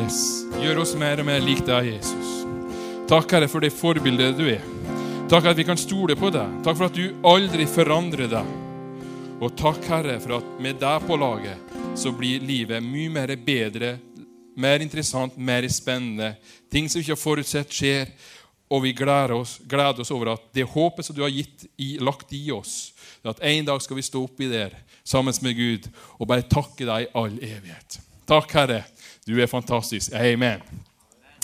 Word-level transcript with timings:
Yes. 0.00 0.44
Gjør 0.60 0.80
oss 0.80 0.94
mer 0.96 1.20
og 1.20 1.26
mer 1.28 1.42
lik 1.44 1.60
deg, 1.66 1.90
Jesus. 1.92 2.28
Takk, 3.10 3.32
Herre, 3.34 3.48
for 3.50 3.60
det 3.60 3.72
forbildet 3.74 4.38
du 4.38 4.46
er. 4.48 4.62
Takk 5.28 5.50
at 5.50 5.58
vi 5.58 5.66
kan 5.66 5.78
stole 5.78 6.16
på 6.16 6.30
deg. 6.32 6.60
Takk 6.64 6.78
for 6.78 6.88
at 6.88 6.96
du 6.96 7.26
aldri 7.26 7.66
forandrer 7.68 8.30
deg. 8.30 8.54
Og 9.40 9.52
takk, 9.58 9.82
Herre, 9.90 10.16
for 10.22 10.38
at 10.38 10.48
med 10.62 10.80
deg 10.80 11.06
på 11.08 11.18
laget 11.20 11.76
så 11.98 12.12
blir 12.16 12.44
livet 12.44 12.84
mye 12.84 13.12
mer 13.12 13.34
bedre, 13.44 13.96
mer 14.56 14.80
interessant, 14.80 15.36
mer 15.36 15.66
spennende. 15.68 16.32
Ting 16.72 16.88
som 16.88 17.00
vi 17.00 17.04
ikke 17.04 17.16
har 17.16 17.24
forutsett, 17.24 17.74
skjer. 17.74 18.12
Og 18.70 18.84
vi 18.86 18.94
gleder 18.94 19.34
oss, 19.34 19.58
gleder 19.66 20.04
oss 20.04 20.12
over 20.14 20.36
at 20.36 20.44
det 20.54 20.68
håpet 20.70 21.06
som 21.06 21.16
du 21.16 21.24
har 21.26 21.34
i, 21.34 21.90
lagt 21.98 22.30
i 22.36 22.44
oss, 22.54 22.92
at 23.26 23.42
en 23.42 23.66
dag 23.66 23.82
skal 23.82 23.98
vi 23.98 24.06
stå 24.06 24.22
oppi 24.22 24.46
der 24.48 24.76
sammen 25.02 25.34
med 25.42 25.58
Gud 25.58 25.88
og 26.20 26.28
bare 26.30 26.46
takke 26.46 26.86
deg 26.86 27.08
i 27.08 27.10
all 27.18 27.34
evighet. 27.34 27.98
Takk, 28.30 28.52
Herre. 28.54 28.84
Du 29.30 29.38
er 29.38 29.46
fantastisk. 29.46 30.12
Amen. 30.12 30.58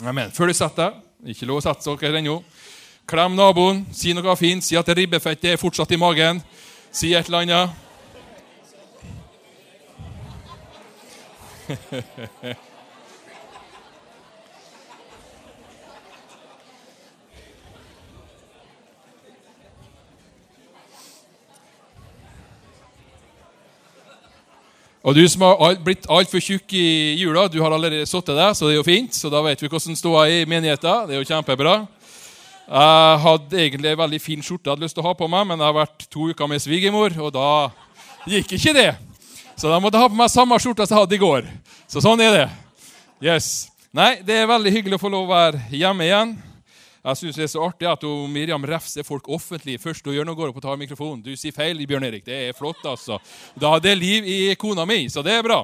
Amen. 0.02 0.30
Før 0.34 0.50
du 0.50 0.54
setter 0.58 0.90
deg, 0.90 0.94
ikke 1.36 1.46
lov 1.46 1.60
å 1.60 1.64
sette 1.68 1.94
dere 2.02 2.18
ennå, 2.18 2.40
klem 3.06 3.36
naboen, 3.38 3.84
si 3.94 4.10
noe 4.14 4.34
fint, 4.36 4.64
si 4.66 4.74
at 4.74 4.88
ribbefettet 4.90 5.52
er 5.52 5.60
fortsatt 5.60 5.94
i 5.94 6.00
magen. 6.00 6.42
Si 6.90 7.14
et 7.14 7.30
eller 7.30 7.46
annet. 7.46 7.70
Og 25.06 25.14
du 25.14 25.22
som 25.30 25.44
har 25.46 25.76
blitt 25.86 26.08
altfor 26.10 26.42
tjukk 26.42 26.72
i 26.74 27.14
jula, 27.20 27.44
du 27.46 27.60
har 27.62 27.70
allerede 27.70 28.08
sittet 28.10 28.34
der, 28.34 28.54
så 28.58 28.66
det 28.66 28.74
er 28.74 28.80
jo 28.80 28.86
fint. 28.88 29.14
Så 29.14 29.30
da 29.30 29.38
vet 29.44 29.60
vi 29.62 29.68
hvordan 29.70 29.94
ståa 29.94 30.24
er 30.26 30.40
i 30.40 30.48
menigheten. 30.50 31.06
Det 31.06 31.14
er 31.14 31.20
jo 31.20 31.28
kjempebra. 31.28 31.76
Jeg 32.66 33.20
hadde 33.22 33.60
egentlig 33.62 33.92
en 33.92 34.00
veldig 34.00 34.18
fin 34.18 34.42
skjorte 34.42 34.66
jeg 34.66 34.74
hadde 34.74 34.82
lyst 34.82 34.96
til 34.98 35.04
å 35.04 35.06
ha 35.06 35.12
på 35.14 35.28
meg, 35.30 35.44
men 35.46 35.62
jeg 35.62 35.68
har 35.68 35.76
vært 35.76 36.08
to 36.10 36.26
uker 36.26 36.50
med 36.50 36.58
svigermor, 36.64 37.14
og 37.22 37.30
da 37.36 37.50
gikk 38.26 38.56
ikke 38.58 38.74
det. 38.74 38.88
Så 39.54 39.70
da 39.70 39.78
måtte 39.78 39.94
jeg 39.94 40.08
ha 40.08 40.10
på 40.10 40.18
meg 40.18 40.32
samme 40.32 40.58
skjorte 40.58 40.88
som 40.88 40.96
jeg 40.96 41.04
hadde 41.04 41.14
i 41.14 41.22
går. 41.22 41.46
Så 41.86 42.02
sånn 42.02 42.26
er 42.26 42.34
det. 42.40 42.48
Yes. 43.22 43.68
Nei, 43.94 44.16
det 44.26 44.40
er 44.40 44.50
veldig 44.50 44.74
hyggelig 44.74 44.98
å 44.98 45.04
få 45.06 45.12
lov 45.14 45.30
å 45.30 45.36
være 45.36 45.62
hjemme 45.70 46.08
igjen. 46.08 46.34
Jeg 47.06 47.18
syns 47.20 47.36
det 47.38 47.44
er 47.44 47.50
så 47.52 47.62
artig 47.62 47.86
at 47.86 48.02
Miriam 48.26 48.64
refser 48.66 49.04
folk 49.06 49.28
offentlig 49.30 49.76
først 49.78 50.06
hun 50.08 50.16
gjør 50.16 50.26
noe, 50.26 50.34
går 50.34 50.50
opp 50.50 50.56
og 50.58 50.64
tar 50.64 50.80
mikrofonen. 50.80 51.20
Du 51.22 51.36
sier 51.38 51.54
feil, 51.54 51.78
Bjørn 51.86 52.08
Erik. 52.08 52.24
Det 52.26 52.38
er 52.48 52.56
flott, 52.56 52.80
altså. 52.82 53.20
Da 53.54 53.76
hadde 53.76 53.86
det 53.86 54.00
liv 54.00 54.26
i 54.26 54.38
kona 54.58 54.82
mi, 54.88 55.04
så 55.12 55.22
det 55.22 55.36
er 55.36 55.46
bra. 55.46 55.60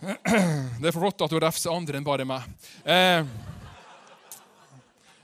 Det 0.00 0.86
er 0.88 0.94
flott 0.94 1.26
at 1.26 1.34
hun 1.34 1.42
refser 1.42 1.74
andre 1.74 1.98
enn 1.98 2.06
bare 2.06 2.24
meg. 2.28 2.46
Eh, 2.86 3.26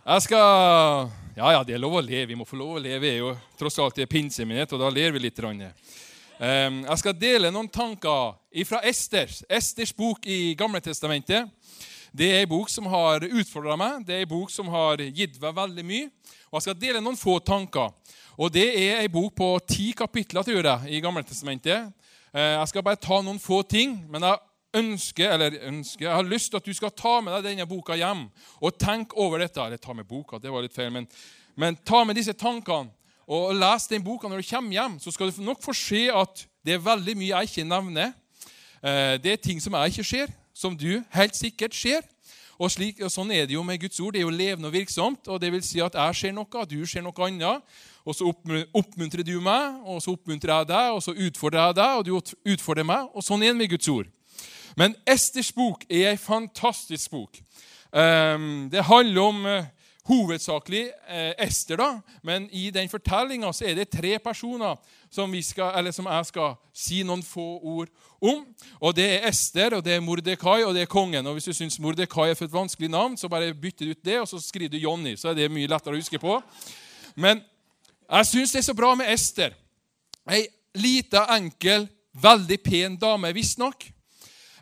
jeg 0.02 0.26
skal 0.26 1.14
Ja, 1.36 1.52
ja, 1.52 1.62
det 1.62 1.76
er 1.76 1.80
lov 1.80 2.00
å 2.00 2.02
le. 2.02 2.26
Vi 2.26 2.34
må 2.34 2.44
få 2.48 2.58
lov 2.58 2.76
å 2.76 2.82
leve. 2.82 3.04
Vi 3.04 3.10
er 3.12 3.18
jo 3.20 3.32
tross 3.60 3.78
alt 3.78 3.98
i 4.02 4.08
pinsemenighet, 4.10 4.72
og 4.74 4.82
da 4.82 4.90
ler 4.90 5.14
vi 5.14 5.22
litt. 5.22 5.38
Eh, 5.38 6.70
jeg 6.82 6.98
skal 7.04 7.14
dele 7.14 7.54
noen 7.54 7.70
tanker 7.70 8.34
fra 8.66 8.82
Esters, 8.82 9.44
Esters 9.48 9.94
bok 9.94 10.26
i 10.26 10.56
Gamle 10.58 10.82
Testamentet. 10.82 11.52
Det 12.16 12.28
er 12.32 12.46
en 12.46 12.48
bok 12.48 12.70
som 12.72 12.86
har 12.88 13.24
utfordra 13.26 13.74
meg, 13.76 14.04
det 14.08 14.14
er 14.14 14.22
en 14.24 14.30
bok 14.30 14.52
som 14.52 14.68
har 14.72 15.02
gitt 15.12 15.34
meg 15.42 15.52
veldig 15.56 15.82
mye. 15.84 16.04
Og 16.48 16.56
Jeg 16.56 16.64
skal 16.64 16.78
dele 16.80 17.00
noen 17.04 17.18
få 17.20 17.34
tanker. 17.44 17.90
Og 18.40 18.52
Det 18.52 18.68
er 18.72 19.02
en 19.02 19.12
bok 19.12 19.34
på 19.36 19.48
ti 19.68 19.90
kapitler 19.92 20.42
tror 20.46 20.64
jeg, 20.64 20.96
i 20.96 21.00
Gammeltestamentet. 21.00 21.92
Jeg 22.32 22.68
skal 22.68 22.82
bare 22.82 22.96
ta 22.96 23.20
noen 23.20 23.40
få 23.40 23.62
ting, 23.68 23.98
men 24.08 24.24
jeg 24.24 24.38
ønsker, 24.80 25.30
eller 25.30 25.58
ønsker, 25.68 26.06
jeg 26.06 26.14
har 26.14 26.22
lyst 26.22 26.50
til 26.50 26.56
at 26.56 26.64
du 26.64 26.72
skal 26.72 26.90
ta 26.90 27.20
med 27.20 27.34
deg 27.36 27.50
denne 27.50 27.68
boka 27.68 27.96
hjem 27.96 28.26
og 28.60 28.78
tenke 28.80 29.16
over 29.16 29.44
dette. 29.44 29.60
Eller 29.60 29.76
ta 29.76 29.92
med 29.92 30.08
boka, 30.08 30.40
det 30.40 30.52
var 30.52 30.64
litt 30.64 30.76
feil, 30.76 30.92
men, 30.92 31.08
men 31.56 31.76
ta 31.84 32.02
med 32.04 32.16
disse 32.16 32.32
tankene 32.32 32.92
og 33.26 33.52
les 33.58 33.88
den 33.90 34.04
boka 34.04 34.28
når 34.28 34.40
du 34.40 34.48
kommer 34.48 34.72
hjem. 34.72 34.96
Så 35.02 35.12
skal 35.12 35.34
du 35.34 35.44
nok 35.44 35.60
få 35.60 35.76
se 35.76 36.06
at 36.08 36.46
det 36.64 36.78
er 36.78 36.84
veldig 36.88 37.16
mye 37.18 37.32
jeg 37.34 37.52
ikke 37.52 37.68
nevner. 37.68 38.12
Det 39.20 39.32
er 39.32 39.40
ting 39.42 39.60
som 39.60 39.76
jeg 39.76 39.92
ikke 39.92 40.10
ser 40.14 40.36
som 40.56 40.76
du 40.76 41.02
helt 41.12 41.36
sikkert 41.36 41.76
ser. 41.76 42.04
Og, 42.56 42.70
slik, 42.72 43.02
og 43.04 43.12
Sånn 43.12 43.30
er 43.36 43.44
det 43.46 43.56
jo 43.56 43.62
med 43.66 43.80
Guds 43.80 44.00
ord. 44.00 44.14
Det 44.14 44.22
er 44.22 44.26
jo 44.26 44.32
levende 44.32 44.70
og 44.70 44.74
virksomt. 44.74 45.28
og 45.28 45.40
det 45.40 45.52
vil 45.52 45.62
si 45.62 45.80
at 45.80 45.94
Jeg 45.94 46.14
ser 46.14 46.32
noe, 46.32 46.66
du 46.66 46.86
ser 46.86 47.02
noe 47.02 47.26
annet. 47.26 47.62
Og 48.04 48.14
Så 48.14 48.32
oppmuntrer 48.72 49.24
du 49.24 49.40
meg, 49.40 49.80
og 49.84 50.02
så 50.02 50.12
oppmuntrer 50.12 50.58
jeg 50.58 50.68
deg, 50.68 50.90
og 50.92 51.02
så 51.02 51.12
utfordrer 51.12 51.66
jeg 51.66 51.74
deg, 51.74 51.96
og 51.96 52.04
du 52.04 52.52
utfordrer 52.52 52.84
meg. 52.84 53.08
og 53.14 53.22
Sånn 53.22 53.42
er 53.42 53.52
det 53.52 53.56
med 53.56 53.70
Guds 53.70 53.88
ord. 53.88 54.06
Men 54.76 54.94
Esters 55.06 55.52
bok 55.52 55.84
er 55.88 56.12
ei 56.12 56.16
fantastisk 56.16 57.10
bok. 57.10 57.38
Um, 57.92 58.68
det 58.70 58.84
handler 58.84 59.22
om 59.22 59.46
uh, 59.46 59.64
hovedsakelig 60.06 60.84
eh, 61.08 61.32
Ester, 61.46 61.80
da, 61.80 61.88
men 62.22 62.46
i 62.54 62.68
den 62.70 62.88
fortellinga 62.88 63.50
er 63.64 63.74
det 63.74 63.88
tre 63.90 64.16
personer 64.22 64.76
som, 65.10 65.32
skal, 65.42 65.92
som, 65.92 66.06
jeg 66.06 66.28
skal 66.30 66.54
si 66.74 67.02
noen 67.06 67.24
få 67.26 67.46
ord 67.58 67.90
om. 68.20 68.44
Og 68.80 68.94
Det 68.96 69.06
er 69.16 69.28
Ester, 69.28 69.78
og 69.78 69.84
det 69.84 69.96
er 69.96 70.04
Mordekai 70.04 70.62
og 70.64 70.74
det 70.74 70.84
er 70.84 70.90
kongen. 70.90 71.26
Og 71.26 71.38
Hvis 71.38 71.50
du 71.50 71.52
syns 71.52 71.80
Mordekai 71.82 72.30
er 72.30 72.38
for 72.38 72.46
et 72.46 72.54
vanskelig 72.54 72.90
navn, 72.90 73.16
så 73.16 73.28
bare 73.28 73.54
bytter 73.54 73.86
du 73.86 73.90
ut 73.90 74.04
det, 74.04 74.20
og 74.20 74.28
så 74.28 74.40
skriver 74.40 74.76
du 74.76 74.78
Jonny. 74.78 75.16
Så 75.16 75.30
er 75.30 75.40
det 75.40 75.50
mye 75.52 75.70
lettere 75.70 75.96
å 75.96 76.00
huske 76.00 76.20
på. 76.22 76.38
Men 77.16 77.42
jeg 78.06 78.30
syns 78.30 78.54
det 78.54 78.62
er 78.62 78.70
så 78.70 78.76
bra 78.78 78.94
med 78.94 79.10
Ester. 79.10 79.56
Ei 80.30 80.46
lita, 80.76 81.24
enkel, 81.36 81.88
veldig 82.22 82.58
pen 82.62 82.96
dame, 83.00 83.32
visstnok. 83.34 83.88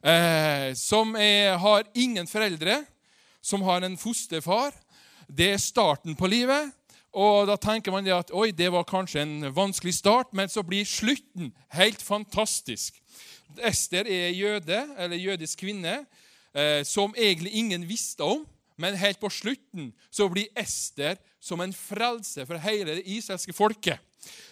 Eh, 0.04 0.72
som 0.76 1.14
er, 1.16 1.56
har 1.58 1.86
ingen 1.96 2.28
foreldre, 2.28 2.82
som 3.42 3.62
har 3.64 3.84
en 3.84 3.96
fosterfar. 3.98 4.72
Det 5.28 5.52
er 5.52 5.62
starten 5.62 6.16
på 6.16 6.26
livet. 6.26 6.72
Og 7.14 7.46
Da 7.46 7.56
tenker 7.56 7.92
man 7.94 8.06
at 8.10 8.32
oi, 8.34 8.50
det 8.50 8.72
var 8.72 8.82
kanskje 8.82 9.22
en 9.22 9.54
vanskelig 9.54 9.94
start, 9.94 10.32
men 10.34 10.48
så 10.48 10.62
blir 10.66 10.84
slutten 10.84 11.52
helt 11.70 12.02
fantastisk. 12.02 12.98
Ester 13.62 14.06
er 14.10 14.34
jøde, 14.34 14.80
eller 14.98 15.16
jødisk 15.16 15.58
kvinne, 15.58 16.06
eh, 16.54 16.82
som 16.84 17.14
egentlig 17.16 17.54
ingen 17.54 17.88
visste 17.88 18.20
om. 18.20 18.46
Men 18.76 18.96
helt 18.98 19.20
på 19.20 19.30
slutten 19.30 19.92
så 20.10 20.26
blir 20.28 20.50
Ester 20.58 21.14
som 21.40 21.60
en 21.60 21.72
frelse 21.72 22.46
for 22.46 22.58
hele 22.58 22.96
det 22.96 23.06
israelske 23.06 23.52
folket. 23.52 23.98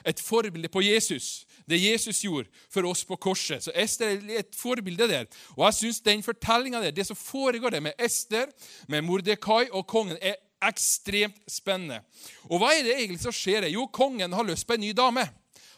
Et 0.07 0.21
forbilde 0.21 0.69
på 0.69 0.83
Jesus. 0.85 1.47
Det 1.67 1.81
Jesus 1.81 2.21
gjorde 2.21 2.49
for 2.71 2.87
oss 2.87 3.05
på 3.05 3.17
korset. 3.17 3.65
Så 3.65 3.73
Ester 3.75 4.07
er 4.07 4.39
et 4.39 4.55
forbilde 4.55 5.09
der. 5.09 5.25
Og 5.57 5.65
jeg 5.65 5.75
synes 5.75 6.01
den 6.01 6.23
fortellinga 6.23 6.81
der, 6.83 6.91
det 6.91 7.07
som 7.07 7.17
foregår 7.17 7.71
der 7.71 7.81
med 7.81 7.93
Ester, 7.99 8.47
med 8.89 9.03
Mordekai 9.03 9.69
og 9.73 9.87
kongen, 9.87 10.19
er 10.23 10.35
ekstremt 10.69 11.39
spennende. 11.51 12.01
Og 12.49 12.61
hva 12.61 12.73
er 12.75 12.87
det 12.87 12.97
egentlig 12.97 13.23
som 13.23 13.35
skjer? 13.35 13.69
Jo, 13.73 13.87
kongen 13.91 14.33
har 14.33 14.49
lyst 14.49 14.67
på 14.69 14.77
en 14.77 14.85
ny 14.85 14.93
dame. 14.97 15.27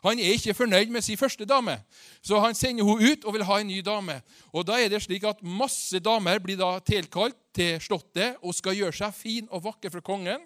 Han 0.04 0.20
er 0.20 0.34
ikke 0.36 0.52
fornøyd 0.54 0.90
med 0.92 1.00
sin 1.04 1.16
første 1.16 1.46
dame, 1.48 1.78
så 2.20 2.36
han 2.42 2.56
sender 2.56 2.84
henne 2.84 3.12
ut 3.12 3.22
og 3.24 3.32
vil 3.32 3.44
ha 3.48 3.56
en 3.60 3.70
ny 3.72 3.78
dame. 3.80 4.18
Og 4.52 4.66
da 4.68 4.76
er 4.76 4.90
det 4.92 5.00
slik 5.00 5.24
at 5.24 5.40
Masse 5.40 5.96
damer 6.04 6.42
blir 6.44 6.58
da 6.60 6.76
tilkalt 6.84 7.38
til 7.56 7.78
slottet 7.80 8.36
og 8.42 8.52
skal 8.52 8.76
gjøre 8.76 8.96
seg 8.98 9.14
fin 9.16 9.48
og 9.48 9.64
vakker 9.64 9.94
for 9.94 10.04
kongen. 10.04 10.44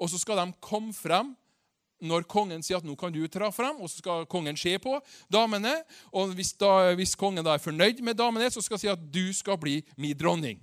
Og 0.00 0.08
så 0.08 0.20
skal 0.20 0.40
de 0.40 0.56
komme 0.64 0.96
frem 0.96 1.34
når 2.00 2.26
kongen 2.28 2.64
sier 2.64 2.80
at 2.80 2.84
nå 2.84 2.92
kan 2.96 3.12
du 3.12 3.22
tra 3.32 3.48
frem, 3.52 3.78
og 3.80 3.88
så 3.88 4.02
skal 4.02 4.26
kongen 4.28 4.56
se 4.60 4.74
på 4.80 4.98
damene. 5.32 5.78
Og 6.12 6.32
hvis, 6.36 6.52
da, 6.60 6.92
hvis 6.96 7.16
kongen 7.16 7.44
da 7.44 7.56
er 7.56 7.62
fornøyd 7.62 8.02
med 8.04 8.16
damene, 8.16 8.50
så 8.52 8.64
skal 8.64 8.76
han 8.76 8.84
si 8.84 8.92
at 8.92 9.06
du 9.12 9.32
skal 9.36 9.60
bli 9.60 9.78
min 9.96 10.16
dronning. 10.16 10.60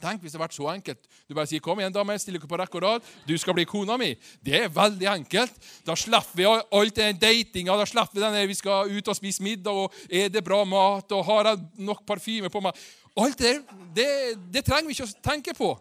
Tenk 0.00 0.22
hvis 0.22 0.32
det 0.32 0.38
hadde 0.38 0.46
vært 0.48 0.56
så 0.56 0.68
enkelt. 0.72 1.08
Du 1.28 1.34
bare 1.34 1.46
sier 1.46 1.60
'Kom 1.60 1.78
igjen, 1.78 1.92
dame, 1.92 2.18
still 2.18 2.38
dere 2.38 2.48
på 2.48 2.58
rekke 2.58 2.74
og 2.76 2.82
rad. 2.82 3.02
Du 3.26 3.36
skal 3.38 3.54
bli 3.54 3.64
kona 3.64 3.96
mi.' 3.96 4.16
Det 4.42 4.54
er 4.54 4.68
veldig 4.68 5.06
enkelt. 5.06 5.52
Da 5.84 5.94
slipper 5.94 6.36
vi 6.36 6.44
alt 6.44 6.96
den 6.96 7.18
datinga. 7.18 7.76
Da 7.76 7.84
slipper 7.84 8.14
vi 8.14 8.20
den 8.20 8.48
vi 8.48 8.54
skal 8.54 8.90
ut 8.90 9.08
og 9.08 9.16
spise 9.16 9.42
middag, 9.42 9.72
og 9.72 9.92
er 10.10 10.28
det 10.28 10.44
bra 10.44 10.64
mat, 10.64 11.12
og 11.12 11.24
har 11.24 11.44
jeg 11.44 11.58
nok 11.78 12.06
parfyme 12.06 12.48
på 12.48 12.60
meg? 12.60 12.72
Alt 13.16 13.38
det, 13.38 13.64
det, 13.94 14.08
det 14.52 14.64
trenger 14.64 14.86
vi 14.86 14.94
ikke 14.94 15.08
å 15.08 15.22
tenke 15.22 15.54
på. 15.54 15.78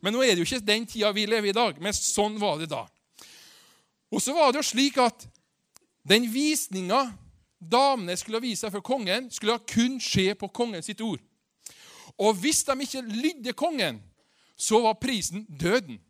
Men 0.00 0.14
nå 0.14 0.22
er 0.22 0.34
det 0.34 0.44
jo 0.44 0.48
ikke 0.48 0.66
den 0.66 0.86
tida 0.86 1.12
vi 1.12 1.26
lever 1.26 1.46
i 1.46 1.50
i 1.50 1.56
dag. 1.56 1.80
Men 1.80 1.92
sånn 1.92 2.38
var 2.38 2.58
det 2.58 2.70
da. 2.70 2.86
Og 4.10 4.22
så 4.22 4.32
var 4.32 4.52
det 4.52 4.62
jo 4.62 4.70
slik 4.70 4.98
at 5.02 5.26
den 6.08 6.28
visninga 6.32 7.10
damene 7.58 8.16
skulle 8.16 8.40
vise 8.40 8.64
seg 8.64 8.72
for 8.72 8.84
kongen, 8.84 9.28
skulle 9.34 9.58
kun 9.68 9.98
skje 10.00 10.32
på 10.38 10.48
kongens 10.54 10.88
ord. 11.02 11.20
Og 12.18 12.34
hvis 12.34 12.64
de 12.66 12.74
ikke 12.82 13.02
lydde 13.02 13.52
kongen, 13.52 14.02
så 14.56 14.80
var 14.82 14.98
prisen 14.98 15.46
døden. 15.46 16.00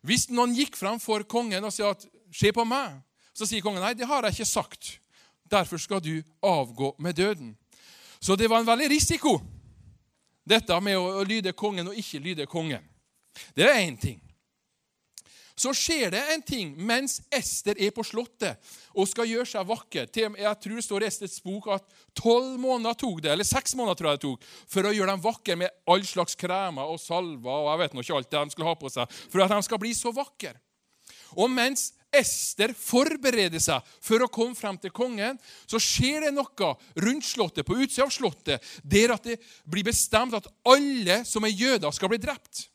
Hvis 0.00 0.30
noen 0.32 0.54
gikk 0.56 0.78
fram 0.80 1.00
for 1.00 1.22
kongen 1.28 1.64
og 1.64 1.72
sa 1.72 1.90
at 1.90 2.06
'se 2.32 2.52
på 2.52 2.64
meg', 2.64 3.02
så 3.34 3.46
sier 3.46 3.60
kongen 3.60 3.82
'nei, 3.82 3.94
det 3.94 4.06
har 4.06 4.22
jeg 4.22 4.32
ikke 4.32 4.44
sagt'. 4.44 4.98
Derfor 5.50 5.76
skal 5.76 6.00
du 6.00 6.22
avgå 6.42 6.94
med 6.98 7.16
døden. 7.16 7.56
Så 8.20 8.36
det 8.36 8.50
var 8.50 8.60
en 8.60 8.66
veldig 8.66 8.90
risiko, 8.90 9.40
dette 10.48 10.80
med 10.80 10.96
å 10.96 11.24
lyde 11.24 11.52
kongen 11.52 11.88
og 11.88 11.94
ikke 11.94 12.18
lyde 12.18 12.46
kongen. 12.46 12.84
Det 13.56 13.64
er 13.64 13.80
én 13.80 14.00
ting. 14.00 14.29
Så 15.60 15.72
skjer 15.76 16.14
det 16.14 16.22
en 16.32 16.44
ting 16.46 16.72
mens 16.88 17.18
Ester 17.34 17.76
er 17.76 17.92
på 17.94 18.04
slottet 18.06 18.58
og 18.94 19.08
skal 19.10 19.28
gjøre 19.28 19.48
seg 19.50 19.68
vakker. 19.68 20.08
Jeg 20.16 20.56
tror 20.62 20.78
det 20.78 20.86
står 20.86 21.04
i 21.04 21.10
Esters 21.10 21.38
bok 21.44 21.68
at 21.74 21.86
tolv 22.16 22.56
måneder 22.62 22.96
tok 22.98 23.20
det, 23.24 23.34
eller 23.34 23.48
seks 23.48 23.76
måneder 23.76 23.98
tror 23.98 24.10
jeg 24.10 24.20
det 24.20 24.26
tok, 24.26 24.48
for 24.72 24.88
å 24.88 24.94
gjøre 24.94 25.12
dem 25.12 25.24
vakre 25.24 25.58
med 25.60 25.78
all 25.92 26.04
slags 26.06 26.38
kremer 26.40 26.88
og 26.88 27.00
salver 27.02 27.52
og 27.52 27.70
jeg 27.70 27.82
vet 27.84 27.94
nå 27.94 28.04
ikke 28.04 28.18
alt 28.18 28.32
det 28.32 28.42
de 28.42 28.56
skulle 28.56 28.70
ha 28.72 28.80
på 28.80 28.92
seg, 28.92 29.16
for 29.32 29.44
at 29.44 29.54
de 29.54 29.62
skal 29.68 29.82
bli 29.82 29.94
så 29.96 30.14
vakre. 30.16 30.56
Og 31.38 31.50
mens 31.52 31.90
Ester 32.10 32.72
forbereder 32.74 33.62
seg 33.62 33.86
for 34.02 34.24
å 34.24 34.30
komme 34.32 34.58
frem 34.58 34.74
til 34.82 34.90
kongen, 34.94 35.38
så 35.70 35.78
skjer 35.78 36.26
det 36.26 36.32
noe 36.34 36.72
rundt 37.04 37.26
slottet, 37.28 37.62
på 37.66 37.76
utsida 37.78 38.08
av 38.08 38.14
slottet, 38.14 38.66
der 38.82 39.14
at 39.14 39.28
det 39.28 39.38
blir 39.62 39.86
bestemt 39.86 40.34
at 40.34 40.48
alle 40.66 41.20
som 41.28 41.46
er 41.46 41.54
jøder, 41.54 41.94
skal 41.94 42.10
bli 42.10 42.18
drept. 42.22 42.66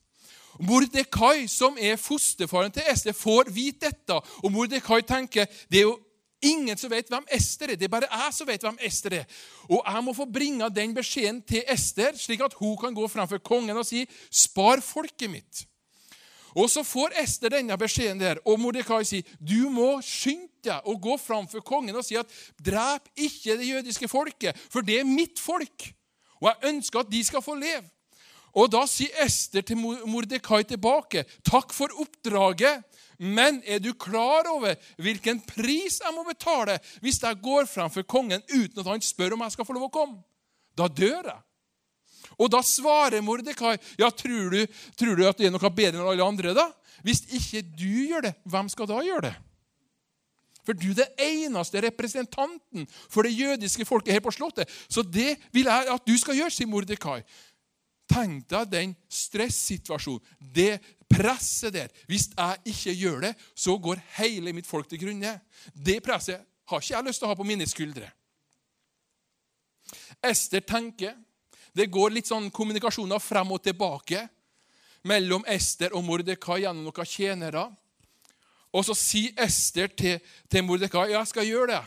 Mordekai, 0.60 1.48
som 1.52 1.78
er 1.80 2.00
fosterfaren 2.00 2.72
til 2.72 2.88
Ester, 2.92 3.14
får 3.14 3.52
vite 3.54 3.90
dette. 3.90 4.20
Og 4.44 4.52
Mordekai 4.52 5.02
tenker 5.08 5.50
det 5.70 5.82
er 5.82 5.88
jo 5.90 5.98
ingen 6.46 6.78
som 6.78 6.92
vet 6.92 7.10
hvem 7.12 7.26
Ester 7.34 7.74
er. 7.74 7.80
Det 7.80 7.88
er 7.88 7.94
bare 7.94 8.10
jeg 8.12 8.34
som 8.38 8.48
vet 8.48 8.64
hvem 8.64 8.80
Ester 8.86 9.20
er. 9.22 9.30
Og 9.70 9.82
jeg 9.82 10.04
må 10.06 10.14
få 10.16 10.28
bringe 10.30 10.70
den 10.74 10.96
beskjeden 10.96 11.42
til 11.48 11.64
Ester, 11.72 12.18
slik 12.20 12.44
at 12.46 12.58
hun 12.60 12.76
kan 12.80 12.96
gå 12.96 13.08
framfor 13.12 13.42
kongen 13.44 13.78
og 13.78 13.86
si 13.86 14.06
'Spar 14.32 14.82
folket 14.82 15.30
mitt'. 15.30 15.66
Og 16.56 16.70
Så 16.70 16.84
får 16.84 17.12
Ester 17.20 17.50
denne 17.50 17.78
beskjeden 17.78 18.20
der, 18.20 18.38
og 18.46 18.60
Mordekai 18.60 19.04
sier 19.04 19.24
du 19.40 19.70
må 19.70 20.02
skynde 20.02 20.48
deg 20.64 20.82
og 20.86 21.02
gå 21.02 21.18
framfor 21.18 21.60
kongen 21.60 21.96
og 21.96 22.06
si 22.06 22.16
at 22.16 22.26
'drep 22.64 23.10
ikke 23.16 23.58
det 23.58 23.68
jødiske 23.68 24.08
folket, 24.08 24.58
for 24.72 24.82
det 24.82 25.00
er 25.00 25.04
mitt 25.04 25.40
folk', 25.40 25.94
og 26.42 26.48
jeg 26.48 26.70
ønsker 26.74 27.00
at 27.00 27.12
de 27.12 27.24
skal 27.24 27.42
få 27.42 27.56
leve'. 27.56 27.95
Og 28.56 28.72
Da 28.72 28.86
sier 28.88 29.12
Ester 29.26 29.62
til 29.62 29.78
Mordekai 29.78 30.64
tilbake, 30.64 31.26
'Takk 31.44 31.74
for 31.74 31.92
oppdraget, 32.00 32.84
men 33.20 33.62
er 33.66 33.80
du 33.80 33.94
klar 33.94 34.48
over 34.52 34.76
hvilken 34.98 35.42
pris 35.48 36.02
jeg 36.04 36.14
må 36.14 36.24
betale 36.28 36.80
hvis 37.02 37.22
jeg 37.24 37.42
går 37.42 37.66
frem 37.66 37.90
for 37.90 38.04
kongen 38.04 38.42
uten 38.52 38.80
at 38.80 38.88
han 38.88 39.02
spør 39.02 39.34
om 39.34 39.44
jeg 39.46 39.52
skal 39.52 39.66
få 39.66 39.74
lov 39.74 39.90
å 39.90 39.92
komme?' 39.92 40.24
Da 40.76 40.88
dør 40.88 41.24
jeg. 41.24 41.42
Og 42.40 42.52
Da 42.52 42.62
svarer 42.62 43.22
Mordekai, 43.22 43.78
'Ja, 44.00 44.10
tror 44.10 44.50
du, 44.50 44.68
tror 44.98 45.16
du 45.16 45.28
at 45.28 45.38
det 45.38 45.48
er 45.48 45.52
noe 45.52 45.70
bedre 45.70 46.00
enn 46.00 46.08
alle 46.08 46.24
andre?' 46.24 46.54
da? 46.56 46.72
Hvis 47.04 47.22
ikke 47.28 47.62
du 47.62 48.08
gjør 48.08 48.22
det, 48.22 48.36
hvem 48.46 48.70
skal 48.70 48.88
da 48.88 49.02
gjøre 49.04 49.22
det? 49.22 49.36
For 50.66 50.74
du 50.74 50.90
er 50.90 51.04
den 51.04 51.20
eneste 51.22 51.82
representanten 51.86 52.88
for 53.10 53.22
det 53.22 53.36
jødiske 53.38 53.86
folket 53.86 54.16
her 54.16 54.24
på 54.26 54.34
Slottet. 54.34 54.70
Så 54.90 55.04
det 55.04 55.38
vil 55.54 55.70
jeg 55.70 55.92
at 55.94 56.08
du 56.08 56.18
skal 56.18 56.40
gjøre, 56.40 56.50
sier 56.50 56.68
Mordekai. 56.68 57.22
Tenk 58.10 58.46
deg 58.52 58.70
den 58.70 58.92
stressituasjonen, 59.10 60.22
det 60.40 60.78
presset 61.10 61.74
der. 61.74 61.94
Hvis 62.10 62.30
jeg 62.32 62.74
ikke 62.74 62.94
gjør 63.00 63.24
det, 63.28 63.34
så 63.56 63.78
går 63.82 64.04
hele 64.20 64.54
mitt 64.54 64.68
folk 64.70 64.90
til 64.90 65.02
grunne. 65.02 65.40
Det 65.74 66.02
presset 66.06 66.44
har 66.70 66.82
ikke 66.82 66.94
jeg 66.94 67.08
lyst 67.08 67.22
til 67.22 67.28
å 67.28 67.32
ha 67.34 67.38
på 67.40 67.48
mine 67.48 67.68
skuldre. 67.70 68.10
Ester 70.26 70.64
tenker. 70.66 71.16
Det 71.76 71.90
går 71.92 72.14
litt 72.16 72.30
sånn 72.30 72.48
kommunikasjoner 72.56 73.20
frem 73.20 73.52
og 73.52 73.64
tilbake 73.66 74.22
mellom 75.06 75.44
Ester 75.52 75.94
og 75.94 76.06
Mordekai 76.08 76.64
gjennom 76.64 76.88
noen 76.88 77.10
tjenere. 77.10 77.66
Og 78.76 78.86
så 78.88 78.96
sier 78.98 79.36
Ester 79.44 79.92
til, 79.92 80.22
til 80.52 80.66
Mordekai 80.68 81.10
ja, 81.12 81.20
jeg 81.20 81.32
skal 81.34 81.50
gjøre 81.50 81.74
det. 81.74 81.84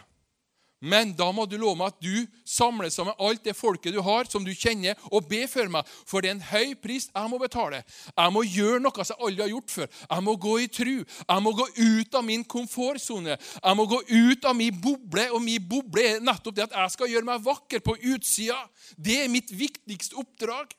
Men 0.80 1.10
da 1.18 1.26
må 1.34 1.42
du 1.50 1.56
love 1.58 1.74
meg 1.78 1.90
at 1.90 2.02
du 2.02 2.26
samler 2.46 2.90
sammen 2.94 3.16
alt 3.18 3.42
det 3.42 3.56
folket 3.58 3.94
du 3.94 3.98
har, 4.04 4.28
som 4.30 4.44
du 4.46 4.52
kjenner, 4.54 4.98
og 5.10 5.26
be 5.30 5.42
for 5.50 5.70
meg. 5.72 5.88
For 6.06 6.22
det 6.22 6.30
er 6.30 6.36
en 6.36 6.46
høy 6.52 6.76
pris 6.78 7.08
jeg 7.08 7.32
må 7.32 7.40
betale. 7.42 7.82
Jeg 8.12 8.34
må 8.34 8.44
gjøre 8.46 8.78
noe 8.84 9.06
som 9.06 9.16
jeg 9.16 9.26
aldri 9.26 9.44
har 9.44 9.52
gjort 9.56 9.74
før. 9.74 9.90
Jeg 10.04 10.26
må 10.28 10.36
gå 10.46 10.54
i 10.62 10.70
tru. 10.78 10.94
Jeg 11.02 11.44
må 11.44 11.54
gå 11.58 11.68
ut 11.80 12.18
av 12.20 12.26
min 12.28 12.46
komfortsone. 12.46 13.38
Jeg 13.38 13.78
må 13.80 13.88
gå 13.90 14.00
ut 14.06 14.48
av 14.48 14.58
min 14.58 14.80
boble, 14.82 15.26
og 15.34 15.42
min 15.42 15.68
boble 15.68 16.06
er 16.14 16.24
nettopp 16.24 16.58
det 16.58 16.68
at 16.68 16.78
jeg 16.78 16.94
skal 16.94 17.14
gjøre 17.14 17.30
meg 17.32 17.46
vakker 17.46 17.82
på 17.82 17.98
utsida. 18.14 18.60
Det 18.94 19.22
er 19.24 19.32
mitt 19.32 19.50
viktigste 19.50 20.18
oppdrag. 20.20 20.70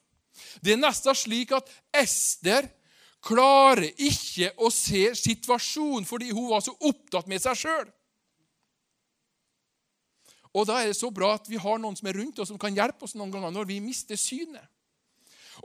Det 0.64 0.78
er 0.78 0.80
nesten 0.80 1.18
slik 1.18 1.52
at 1.58 1.68
Ester 2.00 2.70
klarer 3.26 3.90
ikke 4.00 4.54
å 4.64 4.70
se 4.72 5.10
situasjonen 5.18 6.08
fordi 6.08 6.32
hun 6.32 6.54
var 6.54 6.64
så 6.64 6.72
opptatt 6.88 7.28
med 7.28 7.44
seg 7.44 7.66
sjøl. 7.66 7.88
Og 10.58 10.66
da 10.66 10.80
er 10.82 10.90
det 10.90 10.98
så 10.98 11.12
bra 11.14 11.36
at 11.38 11.48
vi 11.50 11.60
har 11.62 11.80
noen 11.82 11.98
som 11.98 12.10
er 12.10 12.18
rundt 12.18 12.40
oss, 12.42 12.50
som 12.50 12.60
kan 12.62 12.76
hjelpe 12.76 13.06
oss 13.06 13.16
noen 13.18 13.32
ganger 13.34 13.54
når 13.54 13.70
vi 13.70 13.80
mister 13.84 14.18
synet. 14.18 14.66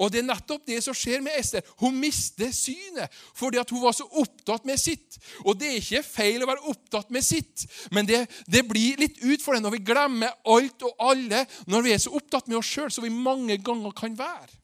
Og 0.01 0.11
det 0.11 0.21
er 0.21 0.27
nettopp 0.27 0.65
det 0.67 0.81
som 0.83 0.97
skjer 0.97 1.23
med 1.23 1.37
Ester. 1.39 1.63
Hun 1.79 1.95
mister 2.03 2.51
synet 2.55 3.13
fordi 3.37 3.61
at 3.61 3.71
hun 3.71 3.83
var 3.85 3.95
så 3.97 4.07
opptatt 4.21 4.67
med 4.67 4.81
sitt. 4.81 5.19
Og 5.45 5.55
det 5.59 5.71
er 5.71 5.79
ikke 5.79 6.03
feil 6.07 6.43
å 6.43 6.49
være 6.51 6.67
opptatt 6.73 7.13
med 7.15 7.25
sitt, 7.25 7.67
men 7.95 8.09
det, 8.09 8.25
det 8.51 8.65
blir 8.67 9.01
litt 9.01 9.23
utfordrende 9.23 9.69
når 9.69 9.77
vi 9.77 9.85
glemmer 9.87 10.35
alt 10.51 10.87
og 10.87 11.07
alle 11.07 11.45
når 11.71 11.87
vi 11.87 11.95
er 11.95 12.03
så 12.03 12.15
opptatt 12.19 12.51
med 12.51 12.59
oss 12.59 12.75
sjøl 12.75 12.91
som 12.93 13.07
vi 13.07 13.15
mange 13.15 13.59
ganger 13.63 13.95
kan 13.97 14.19
være. 14.19 14.61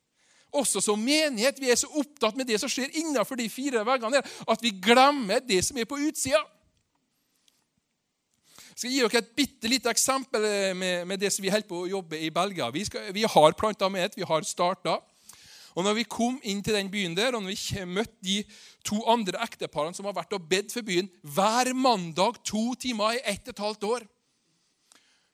Også 0.51 0.83
som 0.83 0.99
menighet. 0.99 1.61
Vi 1.63 1.71
er 1.71 1.79
så 1.79 1.87
opptatt 2.01 2.35
med 2.35 2.49
det 2.51 2.59
som 2.59 2.71
skjer 2.71 2.91
innenfor 2.99 3.39
de 3.39 3.47
fire 3.53 3.85
veggene, 3.87 4.19
her, 4.19 4.33
at 4.51 4.65
vi 4.65 4.75
glemmer 4.83 5.45
det 5.47 5.61
som 5.63 5.79
er 5.79 5.87
på 5.87 6.01
utsida. 6.09 6.43
Jeg 8.71 8.79
skal 8.79 8.93
gi 8.93 9.01
dere 9.03 9.21
et 9.21 9.31
bitte 9.37 9.71
lite 9.71 9.91
eksempel 9.91 10.45
eh, 10.47 10.73
med, 10.79 11.07
med, 11.11 11.19
det 11.21 11.33
som 11.35 11.43
vi 11.43 11.51
holder 11.51 11.69
på 11.69 11.85
å 11.85 11.91
jobbe 11.91 12.21
i 12.23 12.31
Belgia. 12.35 12.71
Vi, 12.71 12.85
skal, 12.87 13.11
vi 13.17 13.27
har 13.27 13.57
planta 13.59 13.89
med 13.91 14.07
et, 14.07 14.19
vi 14.19 14.29
har 14.29 14.47
starta. 14.47 15.01
Og 15.75 15.87
når 15.87 16.01
vi 16.01 16.07
kom 16.11 16.39
inn 16.47 16.63
til 16.65 16.75
den 16.75 16.91
byen 16.91 17.17
der, 17.17 17.35
og 17.35 17.45
når 17.45 17.55
vi 17.55 17.85
møtte 17.87 18.17
de 18.27 18.39
to 18.87 19.01
andre 19.11 19.43
ekteparene 19.45 19.97
som 19.97 20.09
har 20.09 20.17
vært 20.17 20.35
og 20.35 20.47
bedt 20.51 20.73
for 20.75 20.87
byen 20.87 21.11
hver 21.23 21.73
mandag 21.77 22.41
to 22.47 22.73
timer 22.81 23.19
i 23.19 23.23
ett 23.35 23.47
og 23.47 23.55
et 23.55 23.63
halvt 23.67 23.87
år 23.91 24.09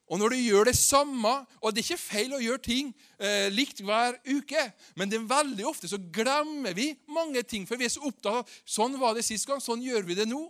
Og 0.07 0.21
når 0.21 0.35
du 0.35 0.37
gjør 0.37 0.69
det 0.69 0.77
samme 0.79 1.33
Og 1.63 1.73
det 1.73 1.83
er 1.83 1.87
ikke 1.87 2.03
feil 2.03 2.35
å 2.37 2.43
gjøre 2.43 2.63
ting 2.63 2.93
eh, 3.19 3.49
likt 3.55 3.81
hver 3.81 4.19
uke, 4.29 4.67
men 4.95 5.11
det 5.11 5.21
er 5.21 5.31
veldig 5.31 5.67
ofte 5.67 5.89
så 5.91 5.99
glemmer 5.99 6.77
vi 6.77 6.93
mange 7.09 7.43
ting, 7.43 7.67
for 7.67 7.81
vi 7.81 7.89
er 7.89 7.95
så 7.95 8.05
opptatt 8.05 8.43
av 8.43 8.61
sånn 8.65 8.99
var 9.01 9.17
det 9.17 9.25
sist 9.27 9.49
gang, 9.49 9.63
sånn 9.63 9.83
gjør 9.83 10.07
vi 10.07 10.19
det 10.19 10.29
nå. 10.29 10.45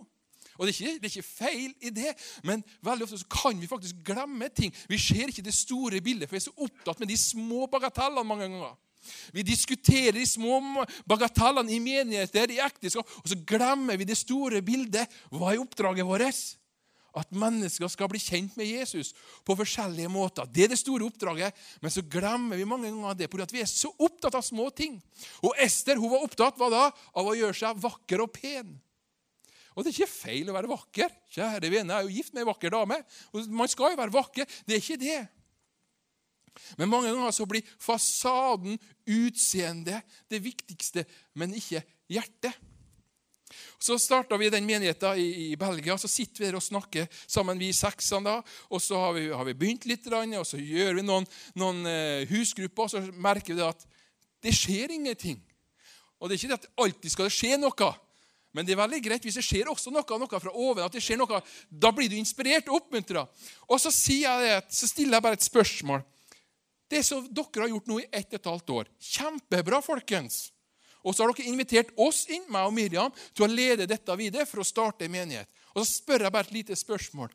Og 0.57 0.65
det 0.65 0.73
er, 0.73 0.75
ikke, 0.75 0.97
det 0.97 1.05
er, 1.05 1.13
ikke, 1.13 1.29
feil 1.29 1.71
i 1.85 1.93
det, 1.93 2.15
men 2.47 2.63
veldig 2.85 3.05
ofte 3.05 3.21
så 3.21 3.29
kan 3.31 3.61
vi 3.61 3.69
faktisk 3.69 4.01
glemme 4.05 4.49
ting. 4.49 4.73
Vi 4.89 4.99
ser 5.01 5.29
ikke 5.29 5.45
det 5.45 5.55
store 5.55 6.01
bildet, 6.01 6.27
for 6.27 6.37
vi 6.37 6.41
er 6.41 6.49
så 6.49 6.67
opptatt 6.67 7.01
med 7.03 7.11
de 7.11 7.17
små 7.21 7.67
bagatellene 7.71 8.27
mange 8.27 8.49
ganger. 8.49 8.75
Vi 9.31 9.43
diskuterer 9.45 10.17
de 10.17 10.25
små 10.27 10.59
bagatellene 11.07 11.73
i 11.73 11.81
menigheter, 11.83 12.51
i 12.51 12.61
ekteskap, 12.63 13.09
og 13.21 13.29
så 13.29 13.37
glemmer 13.47 13.99
vi 13.99 14.07
det 14.07 14.17
store 14.19 14.61
bildet. 14.65 15.05
Hva 15.31 15.53
er 15.53 15.61
oppdraget 15.61 16.07
vårt? 16.07 16.41
At 17.17 17.31
mennesker 17.33 17.89
skal 17.89 18.09
bli 18.11 18.19
kjent 18.21 18.57
med 18.59 18.67
Jesus 18.69 19.13
på 19.47 19.55
forskjellige 19.57 20.11
måter. 20.11 20.45
Det 20.53 20.67
er 20.67 20.73
det 20.73 20.79
store 20.81 21.07
oppdraget, 21.07 21.55
men 21.81 21.93
så 21.93 22.03
glemmer 22.05 22.59
vi 22.59 22.67
mange 22.67 22.91
ganger 22.91 23.17
det 23.17 23.29
fordi 23.31 23.57
vi 23.57 23.63
er 23.63 23.71
så 23.71 23.89
opptatt 23.95 24.37
av 24.37 24.45
små 24.45 24.69
ting. 24.69 24.99
Og 25.41 25.55
Ester 25.63 25.97
hun 25.97 26.11
var 26.13 26.25
opptatt 26.27 26.59
hva 26.59 26.69
da? 26.73 26.83
av 27.17 27.29
å 27.29 27.37
gjøre 27.37 27.57
seg 27.57 27.79
vakker 27.81 28.21
og 28.21 28.35
pen. 28.35 28.75
Og 29.77 29.85
det 29.85 29.91
er 29.91 29.99
ikke 29.99 30.09
feil 30.09 30.47
å 30.49 30.55
være 30.55 30.71
vakker. 30.71 31.11
Kjære 31.35 31.69
vene, 31.69 31.93
jeg 31.93 32.01
er 32.01 32.07
jo 32.07 32.15
gift 32.15 32.33
med 32.33 32.41
ei 32.41 32.49
vakker 32.49 32.73
dame. 32.73 32.97
og 33.29 33.51
Man 33.53 33.69
skal 33.69 33.93
jo 33.93 33.99
være 33.99 34.15
vakker. 34.15 34.47
Det 34.65 34.73
er 34.73 34.81
ikke 34.81 35.03
det. 35.03 35.19
Men 36.81 36.89
mange 36.89 37.11
ganger 37.11 37.35
så 37.35 37.45
blir 37.45 37.67
fasaden, 37.77 38.79
utseendet, 39.05 40.17
det 40.33 40.39
viktigste, 40.41 41.05
men 41.37 41.53
ikke 41.53 41.83
hjertet. 42.09 42.57
Så 43.77 43.99
starta 44.01 44.35
vi 44.41 44.49
den 44.51 44.65
menigheten 44.65 45.21
i, 45.21 45.27
i, 45.51 45.55
Belgia. 45.59 45.93
Så 46.01 46.09
sitter 46.09 46.41
vi 46.41 46.49
der 46.49 46.57
og 46.57 46.65
snakker 46.65 47.05
sammen, 47.29 47.61
vi 47.61 47.69
seksene. 47.75 48.25
da, 48.25 48.55
og 48.73 48.81
Så 48.81 48.97
har 48.97 49.13
vi, 49.13 49.27
har 49.29 49.45
vi 49.45 49.53
begynt 49.53 49.85
litt, 49.85 50.09
og 50.09 50.47
så 50.47 50.57
gjør 50.57 50.97
vi 50.97 51.05
noen, 51.05 51.29
noen 51.53 51.85
uh, 51.85 52.25
husgrupper, 52.31 52.89
og 52.89 52.91
så 52.95 53.03
merker 53.13 53.53
vi 53.53 53.61
at 53.61 53.85
det 54.41 54.57
skjer 54.57 54.97
ingenting. 54.97 55.37
Og 56.17 56.27
det 56.27 56.35
er 56.35 56.41
ikke 56.41 56.51
det 56.55 56.59
at 56.63 56.69
alltid 56.81 57.13
skal 57.13 57.29
det 57.29 57.37
skje 57.37 57.61
noe. 57.61 57.93
Men 58.55 58.65
det 58.65 58.73
er 58.73 58.79
veldig 58.79 58.99
greit 59.03 59.25
hvis 59.27 59.37
det 59.37 59.45
skjer 59.45 59.69
også 59.69 59.91
noe, 59.93 60.19
noe 60.19 60.39
fra 60.41 60.53
oven. 60.53 60.85
at 60.85 60.93
det 60.93 61.03
skjer 61.03 61.19
noe, 61.19 61.41
Da 61.69 61.91
blir 61.91 62.09
du 62.09 62.15
inspirert 62.17 62.69
og 62.69 62.81
oppmuntra. 62.81 63.27
Og 63.67 63.79
så, 63.81 63.91
jeg, 63.91 64.61
så 64.69 64.87
stiller 64.87 65.17
jeg 65.17 65.25
bare 65.25 65.39
et 65.39 65.47
spørsmål. 65.47 66.03
Det 66.87 67.03
som 67.03 67.25
dere 67.27 67.65
har 67.65 67.73
gjort 67.73 67.89
nå 67.89 67.99
i 67.99 68.07
ett 68.11 68.31
og 68.31 68.39
et 68.39 68.51
halvt 68.51 68.69
år, 68.77 68.91
kjempebra, 69.03 69.81
folkens. 69.83 70.47
Og 71.03 71.15
så 71.15 71.23
har 71.23 71.33
dere 71.35 71.51
invitert 71.51 71.91
oss 71.99 72.25
inn, 72.31 72.45
meg 72.51 72.67
og 72.67 72.73
Miriam, 72.75 73.11
til 73.35 73.45
å 73.45 73.51
lede 73.51 73.87
dette 73.87 74.15
videre 74.19 74.47
for 74.47 74.63
å 74.63 74.67
starte 74.67 75.05
en 75.05 75.13
menighet. 75.13 75.49
Og 75.75 75.83
så 75.83 75.99
spør 75.99 76.25
jeg 76.25 76.33
bare 76.33 76.47
et 76.47 76.55
lite 76.55 76.79
spørsmål. 76.79 77.33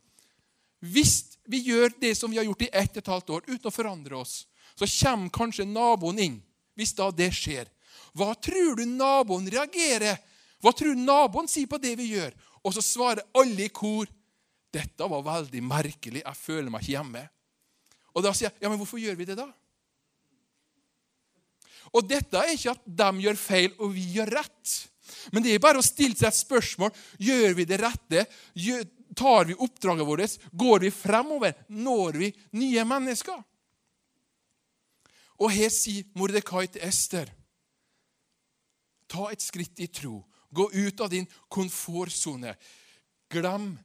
Hvis 0.83 1.37
vi 1.47 1.61
gjør 1.69 1.92
det 2.00 2.16
som 2.19 2.33
vi 2.33 2.40
har 2.40 2.49
gjort 2.49 2.64
i 2.66 2.73
ett 2.73 2.97
og 2.97 3.02
et 3.02 3.12
halvt 3.12 3.31
år, 3.37 3.45
uten 3.47 3.69
å 3.69 3.75
forandre 3.75 4.19
oss, 4.19 4.42
så 4.75 4.88
kommer 4.88 5.31
kanskje 5.33 5.69
naboen 5.69 6.19
inn. 6.19 6.40
Hvis 6.75 6.95
da 6.97 7.11
det 7.12 7.31
skjer, 7.37 7.69
hva 8.16 8.33
tror 8.40 8.81
du 8.81 8.87
naboen 8.88 9.47
reagerer 9.52 10.19
hva 10.62 10.73
tror 10.76 10.99
naboen 10.99 11.50
sier 11.50 11.69
på 11.71 11.81
det 11.83 11.97
vi 11.99 12.12
gjør? 12.14 12.35
Og 12.62 12.75
så 12.76 12.85
svarer 12.85 13.26
alle 13.38 13.66
i 13.66 13.73
kor 13.75 14.07
dette 14.73 15.09
var 15.11 15.25
veldig 15.26 15.61
merkelig, 15.66 16.23
jeg 16.23 16.38
føler 16.38 16.71
meg 16.73 16.85
ikke 16.85 16.95
hjemme. 16.95 17.26
Og 18.16 18.25
da 18.25 18.33
sier 18.33 18.49
jeg 18.49 18.64
ja, 18.64 18.71
men 18.71 18.78
hvorfor 18.81 19.00
gjør 19.02 19.19
vi 19.19 19.26
det 19.28 19.37
da? 19.37 19.49
Og 21.92 22.07
dette 22.09 22.40
er 22.40 22.54
ikke 22.54 22.73
at 22.73 22.87
de 22.87 23.26
gjør 23.26 23.37
feil 23.37 23.75
og 23.76 23.92
vi 23.92 24.07
gjør 24.14 24.33
rett. 24.38 24.73
Men 25.35 25.45
det 25.45 25.52
er 25.52 25.62
bare 25.62 25.83
å 25.83 25.85
stille 25.85 26.16
seg 26.16 26.31
et 26.31 26.38
spørsmål. 26.38 26.92
Gjør 27.21 27.57
vi 27.59 27.66
det 27.69 27.81
rette? 27.83 28.25
Tar 29.19 29.49
vi 29.50 29.59
oppdraget 29.61 30.09
vårt? 30.09 30.38
Går 30.57 30.87
vi 30.87 30.92
fremover? 30.95 31.52
Når 31.69 32.21
vi 32.23 32.31
nye 32.57 32.87
mennesker? 32.88 33.42
Og 35.42 35.52
her 35.52 35.73
sier 35.75 36.07
Mordekai 36.16 36.69
til 36.71 36.85
Ester 36.87 37.33
Ta 39.12 39.26
et 39.28 39.42
skritt 39.45 39.81
i 39.85 39.90
tro. 39.92 40.23
Gå 40.52 40.68
ut 40.73 41.00
av 41.00 41.11
din 41.11 41.26
komfortsone. 41.49 42.54
Glem 43.32 43.78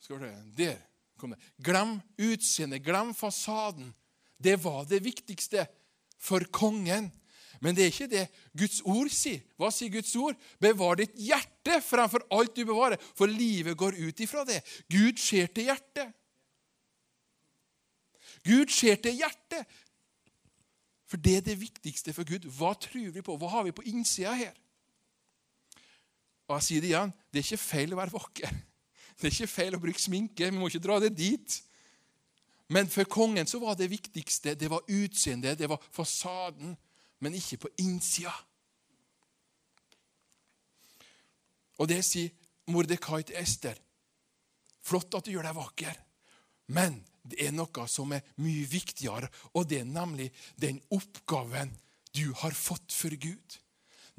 skal 0.00 0.20
se, 0.20 0.32
Der 0.56 0.78
kom 1.20 1.30
det. 1.30 1.40
Glem 1.56 2.00
utseendet, 2.16 2.82
glem 2.84 3.14
fasaden. 3.14 3.94
Det 4.36 4.56
var 4.64 4.84
det 4.84 5.04
viktigste 5.04 5.66
for 6.18 6.44
kongen. 6.50 7.12
Men 7.60 7.76
det 7.76 7.84
er 7.84 7.92
ikke 7.92 8.10
det 8.10 8.24
Guds 8.56 8.80
ord 8.84 9.08
sier. 9.12 9.40
Hva 9.56 9.70
sier 9.72 9.92
Guds 9.92 10.12
ord? 10.20 10.36
Bevar 10.60 10.98
ditt 11.00 11.14
hjerte 11.16 11.78
fremfor 11.84 12.26
alt 12.34 12.56
du 12.56 12.64
bevarer, 12.66 13.00
for 13.16 13.30
livet 13.30 13.76
går 13.78 13.96
ut 14.00 14.20
ifra 14.20 14.44
det. 14.48 14.60
Gud 14.92 15.20
ser 15.20 15.48
til 15.54 15.70
hjertet. 15.70 16.12
Gud 18.44 18.72
ser 18.72 19.00
til 19.00 19.16
hjertet. 19.16 19.64
For 21.08 21.20
det 21.20 21.38
er 21.38 21.46
det 21.46 21.60
viktigste 21.60 22.12
for 22.12 22.26
Gud. 22.28 22.48
Hva 22.52 22.74
tror 22.80 23.12
vi 23.14 23.22
på? 23.24 23.36
Hva 23.38 23.52
har 23.52 23.64
vi 23.68 23.72
på 23.76 23.84
innsida 23.88 24.34
her? 24.36 24.52
Og 26.48 26.58
jeg 26.58 26.66
sier 26.66 26.84
det 26.84 26.90
igjen, 26.92 27.12
det 27.32 27.40
er 27.40 27.46
ikke 27.46 27.64
feil 27.64 27.94
å 27.94 28.00
være 28.02 28.14
vakker. 28.14 28.54
Det 29.14 29.28
er 29.28 29.34
ikke 29.36 29.46
feil 29.46 29.76
å 29.76 29.78
bruke 29.78 30.02
sminke. 30.02 30.48
Vi 30.50 30.58
må 30.58 30.66
ikke 30.66 30.82
dra 30.82 30.96
det 30.98 31.12
dit. 31.14 31.52
Men 32.74 32.88
for 32.90 33.06
kongen 33.06 33.46
så 33.46 33.60
var 33.62 33.76
det 33.78 33.86
viktigste 33.92 34.56
det 34.58 34.66
var 34.72 34.82
utseendet, 34.90 35.58
det 35.60 35.68
var 35.70 35.82
fasaden, 35.94 36.72
men 37.22 37.36
ikke 37.38 37.60
på 37.62 37.70
innsida. 37.84 38.34
Og 41.78 41.86
det 41.90 42.00
sier 42.06 42.32
Mordekai 42.74 43.22
til 43.28 43.38
Ester. 43.38 43.78
Flott 44.84 45.14
at 45.14 45.26
du 45.26 45.30
gjør 45.30 45.46
deg 45.46 45.56
vakker, 45.56 45.98
men 46.74 46.98
det 47.22 47.38
er 47.46 47.54
noe 47.54 47.86
som 47.88 48.12
er 48.12 48.24
mye 48.42 48.66
viktigere, 48.68 49.30
og 49.54 49.68
det 49.70 49.84
er 49.84 49.88
nemlig 49.88 50.30
den 50.60 50.82
oppgaven 50.92 51.72
du 52.14 52.26
har 52.42 52.56
fått 52.56 52.92
for 52.92 53.14
Gud 53.14 53.60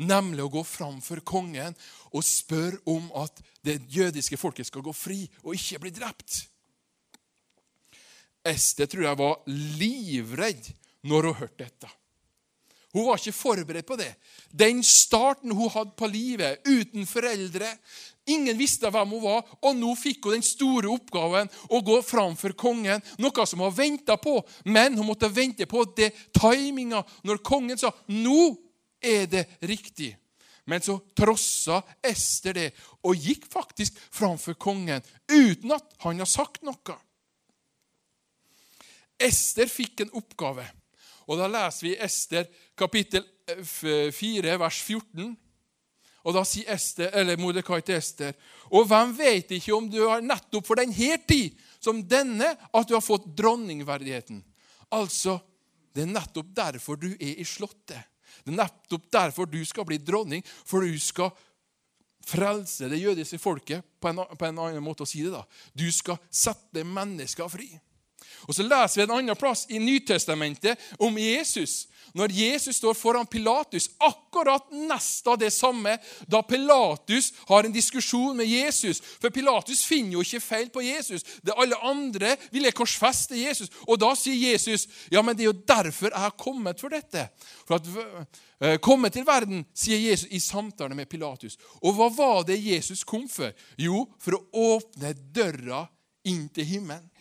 nemlig 0.02 0.44
å 0.46 0.52
gå 0.52 0.64
fram 0.68 0.98
for 1.04 1.22
kongen 1.26 1.76
og 2.12 2.26
spørre 2.26 2.82
om 2.92 3.08
at 3.22 3.42
det 3.66 3.80
jødiske 3.92 4.40
folket 4.40 4.70
skal 4.70 4.86
gå 4.86 4.94
fri 4.96 5.24
og 5.44 5.56
ikke 5.56 5.82
bli 5.86 5.94
drept. 5.96 6.42
Ester 8.46 8.90
tror 8.90 9.08
jeg 9.08 9.22
var 9.22 9.38
livredd 9.80 10.68
når 11.10 11.30
hun 11.30 11.40
hørte 11.42 11.64
dette. 11.64 11.92
Hun 12.96 13.10
var 13.10 13.20
ikke 13.20 13.36
forberedt 13.36 13.88
på 13.88 13.98
det. 14.00 14.14
Den 14.56 14.80
starten 14.86 15.52
hun 15.52 15.72
hadde 15.74 15.98
på 16.00 16.08
livet, 16.08 16.62
uten 16.64 17.08
foreldre 17.10 17.74
Ingen 18.26 18.58
visste 18.58 18.90
hvem 18.90 19.12
hun 19.14 19.22
var, 19.22 19.44
og 19.62 19.76
nå 19.78 19.92
fikk 20.00 20.26
hun 20.26 20.40
den 20.40 20.46
store 20.46 20.90
oppgaven 20.90 21.50
å 21.70 21.82
gå 21.86 22.00
fram 22.02 22.34
for 22.40 22.56
kongen. 22.58 23.04
Noe 23.22 23.46
som 23.46 23.62
hun 23.62 23.76
venta 23.76 24.18
på, 24.18 24.40
men 24.66 24.98
hun 24.98 25.06
måtte 25.06 25.30
vente 25.30 25.68
på 25.70 25.84
det 25.98 26.10
timinga 26.34 27.04
når 27.22 27.44
kongen 27.46 27.78
sa 27.78 27.94
'Nå 28.08 28.58
er 29.06 29.28
det 29.30 29.46
riktig. 29.62 30.14
Men 30.66 30.82
så 30.82 30.98
trossa 31.18 31.82
Ester 32.04 32.58
det 32.58 32.70
og 33.06 33.18
gikk 33.22 33.46
faktisk 33.54 34.00
framfor 34.10 34.58
kongen 34.58 35.04
uten 35.30 35.76
at 35.76 35.94
han 36.02 36.22
har 36.24 36.30
sagt 36.30 36.66
noe. 36.66 36.98
Ester 39.22 39.70
fikk 39.72 40.04
en 40.04 40.16
oppgave, 40.18 40.66
og 41.30 41.40
da 41.40 41.48
leser 41.48 41.88
vi 41.88 41.96
Ester 42.04 42.50
kapittel 42.76 43.24
4, 43.46 44.58
vers 44.60 44.82
14. 44.82 45.36
Og 46.26 46.34
Da 46.34 46.42
sier 46.48 46.72
Ester, 46.74 47.12
eller 47.14 47.38
Mordekai 47.38 47.84
til 47.86 48.00
Ester 48.00 48.34
Og 48.74 48.88
hvem 48.90 49.12
vet 49.14 49.52
ikke 49.54 49.76
om 49.76 49.86
du 49.92 50.00
har 50.08 50.24
nettopp 50.26 50.66
for 50.66 50.82
denne 50.82 51.20
tid 51.30 51.54
som 51.78 52.02
denne 52.02 52.48
at 52.50 52.88
du 52.90 52.96
har 52.96 53.06
fått 53.06 53.28
dronningverdigheten? 53.38 54.40
Altså, 54.98 55.38
det 55.94 56.02
er 56.02 56.14
nettopp 56.16 56.50
derfor 56.58 56.98
du 56.98 57.12
er 57.14 57.38
i 57.38 57.46
Slottet. 57.46 58.02
Det 58.46 58.54
er 58.54 58.62
nettopp 58.62 59.10
derfor 59.14 59.50
du 59.50 59.60
skal 59.66 59.88
bli 59.90 59.98
dronning, 59.98 60.46
for 60.46 60.86
du 60.86 61.00
skal 61.02 61.34
frelse 62.26 62.90
det 62.90 63.02
jødiske 63.02 63.40
folket 63.42 63.86
på 64.02 64.10
en, 64.10 64.22
på 64.38 64.48
en 64.48 64.62
annen 64.62 64.86
måte 64.86 65.06
å 65.06 65.10
si 65.10 65.24
det. 65.26 65.34
da. 65.34 65.44
Du 65.74 65.86
skal 65.94 66.20
sette 66.30 66.86
mennesker 66.86 67.50
fri. 67.50 67.72
Og 68.48 68.56
Så 68.56 68.64
leser 68.64 69.02
vi 69.02 69.08
en 69.08 69.18
annen 69.18 69.40
plass 69.40 69.66
i 69.70 69.80
Nytestamentet 69.80 70.80
om 71.00 71.18
Jesus 71.18 71.86
når 72.16 72.32
Jesus 72.32 72.78
står 72.80 72.96
foran 72.96 73.28
Pilatus, 73.28 73.90
akkurat 74.00 74.70
nesten 74.72 75.40
det 75.40 75.52
samme, 75.52 75.98
da 76.32 76.40
Pilatus 76.48 77.34
har 77.50 77.68
en 77.68 77.74
diskusjon 77.76 78.38
med 78.38 78.48
Jesus. 78.48 79.02
For 79.20 79.34
Pilatus 79.36 79.84
finner 79.84 80.16
jo 80.16 80.24
ikke 80.24 80.44
feil 80.44 80.70
på 80.72 80.84
Jesus. 80.86 81.26
Det 81.44 81.56
Alle 81.58 81.76
andre 81.84 82.36
ville 82.54 82.72
korsfeste 82.76 83.36
Jesus. 83.36 83.72
Og 83.84 84.00
da 84.00 84.14
sier 84.16 84.54
Jesus 84.54 84.88
ja, 85.12 85.22
men 85.22 85.36
det 85.36 85.44
er 85.44 85.52
jo 85.52 85.64
derfor 85.68 86.12
jeg 86.12 86.24
har 86.24 86.38
kommet 86.40 86.80
for 86.80 86.96
dette. 86.96 87.28
For 87.68 87.82
at 87.82 87.92
uh, 87.92 88.78
komme 88.80 89.12
til 89.12 89.28
verden, 89.28 89.66
sier 89.76 90.00
Jesus 90.00 90.32
i 90.32 90.40
samtale 90.40 90.96
med 90.96 91.12
Pilatus. 91.12 91.60
Og 91.84 91.98
hva 91.98 92.08
var 92.16 92.46
det 92.48 92.62
Jesus 92.64 93.04
kom 93.04 93.28
for? 93.32 93.52
Jo, 93.76 94.06
for 94.24 94.40
å 94.40 94.78
åpne 94.78 95.12
døra 95.36 95.84
inn 96.26 96.48
til 96.56 96.78
himmelen. 96.78 97.12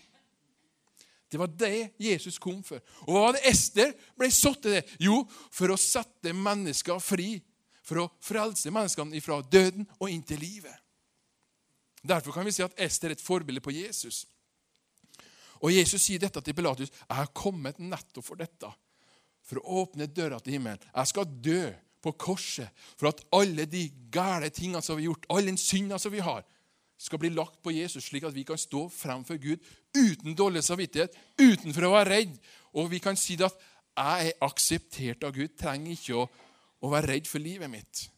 Det 1.34 1.38
var 1.40 1.50
det 1.58 1.90
Jesus 1.98 2.36
kom 2.38 2.60
for. 2.62 2.78
Og 3.08 3.08
hva 3.10 3.22
var 3.24 3.32
det 3.34 3.48
Ester 3.50 3.90
ble 4.14 4.28
satt 4.30 4.60
til 4.62 4.76
det? 4.76 4.84
Jo, 5.02 5.16
for 5.50 5.74
å 5.74 5.78
sette 5.80 6.30
mennesker 6.30 7.00
fri. 7.02 7.40
For 7.82 8.04
å 8.04 8.10
frelse 8.22 8.70
menneskene 8.70 9.18
fra 9.18 9.40
døden 9.42 9.82
og 9.98 10.12
inn 10.12 10.22
til 10.22 10.38
livet. 10.38 10.76
Derfor 12.06 12.36
kan 12.36 12.46
vi 12.46 12.54
si 12.54 12.62
at 12.62 12.78
Ester 12.78 13.10
er 13.10 13.16
et 13.16 13.24
forbilde 13.24 13.64
på 13.64 13.74
Jesus. 13.74 14.28
Og 15.58 15.74
Jesus 15.74 16.06
sier 16.06 16.22
dette 16.22 16.38
til 16.38 16.54
Pilatus. 16.54 16.94
'Jeg 16.94 17.18
har 17.18 17.34
kommet 17.34 17.82
nettopp 17.82 18.30
for 18.30 18.38
dette.' 18.38 18.70
For 19.42 19.58
å 19.58 19.82
åpne 19.82 20.06
døra 20.06 20.38
til 20.38 20.54
himmelen. 20.54 20.78
Jeg 20.94 21.10
skal 21.10 21.26
dø 21.26 21.74
på 22.00 22.12
korset 22.12 22.70
for 22.94 23.10
at 23.10 23.26
alle 23.34 23.66
de 23.66 23.88
gale 24.14 24.54
tingene 24.54 24.80
som 24.82 24.96
vi 24.96 25.02
har 25.02 25.10
gjort, 25.10 25.26
all 25.28 25.50
den 25.50 25.58
synda 25.58 25.98
som 25.98 26.12
vi 26.14 26.22
har, 26.22 26.46
skal 27.04 27.20
bli 27.20 27.30
lagt 27.34 27.60
på 27.62 27.74
Jesus, 27.74 28.06
slik 28.08 28.24
at 28.24 28.34
vi 28.34 28.46
kan 28.48 28.60
stå 28.60 28.86
fremfor 28.92 29.36
Gud 29.40 29.60
uten 29.94 30.36
dårlig 30.36 30.64
samvittighet, 30.64 31.12
uten 31.36 31.74
for 31.74 31.88
å 31.88 31.94
være 31.98 32.10
redd. 32.10 32.38
Og 32.74 32.90
vi 32.90 32.98
kan 32.98 33.16
si 33.16 33.36
at 33.42 33.52
'jeg 33.96 34.26
er 34.28 34.40
akseptert 34.42 35.24
av 35.24 35.32
Gud', 35.32 35.56
trenger 35.58 35.92
ikke 35.92 36.16
å, 36.16 36.28
å 36.82 36.90
være 36.90 37.14
redd 37.14 37.26
for 37.26 37.38
livet 37.38 37.70
mitt. 37.70 38.08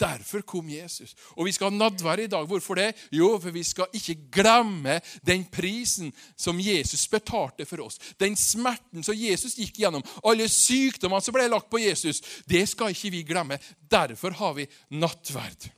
Derfor 0.00 0.40
kom 0.40 0.68
Jesus. 0.68 1.14
Og 1.36 1.44
vi 1.44 1.52
skal 1.52 1.70
ha 1.70 1.76
nadvær 1.76 2.22
i 2.22 2.26
dag. 2.26 2.46
Hvorfor 2.46 2.74
det? 2.74 2.94
Jo, 3.12 3.38
for 3.38 3.50
vi 3.50 3.62
skal 3.62 3.90
ikke 3.92 4.16
glemme 4.32 5.00
den 5.26 5.44
prisen 5.44 6.12
som 6.36 6.60
Jesus 6.60 7.08
betalte 7.08 7.66
for 7.66 7.84
oss. 7.84 7.98
Den 8.20 8.36
smerten 8.36 9.04
som 9.04 9.14
Jesus 9.14 9.58
gikk 9.58 9.82
gjennom. 9.82 10.04
Alle 10.24 10.48
sykdommene 10.48 11.20
som 11.20 11.36
ble 11.36 11.48
lagt 11.48 11.68
på 11.70 11.82
Jesus. 11.82 12.22
Det 12.48 12.68
skal 12.68 12.94
ikke 12.94 13.10
vi 13.10 13.22
glemme. 13.28 13.60
Derfor 13.90 14.30
har 14.40 14.56
vi 14.56 14.66
nattverd. 14.90 15.70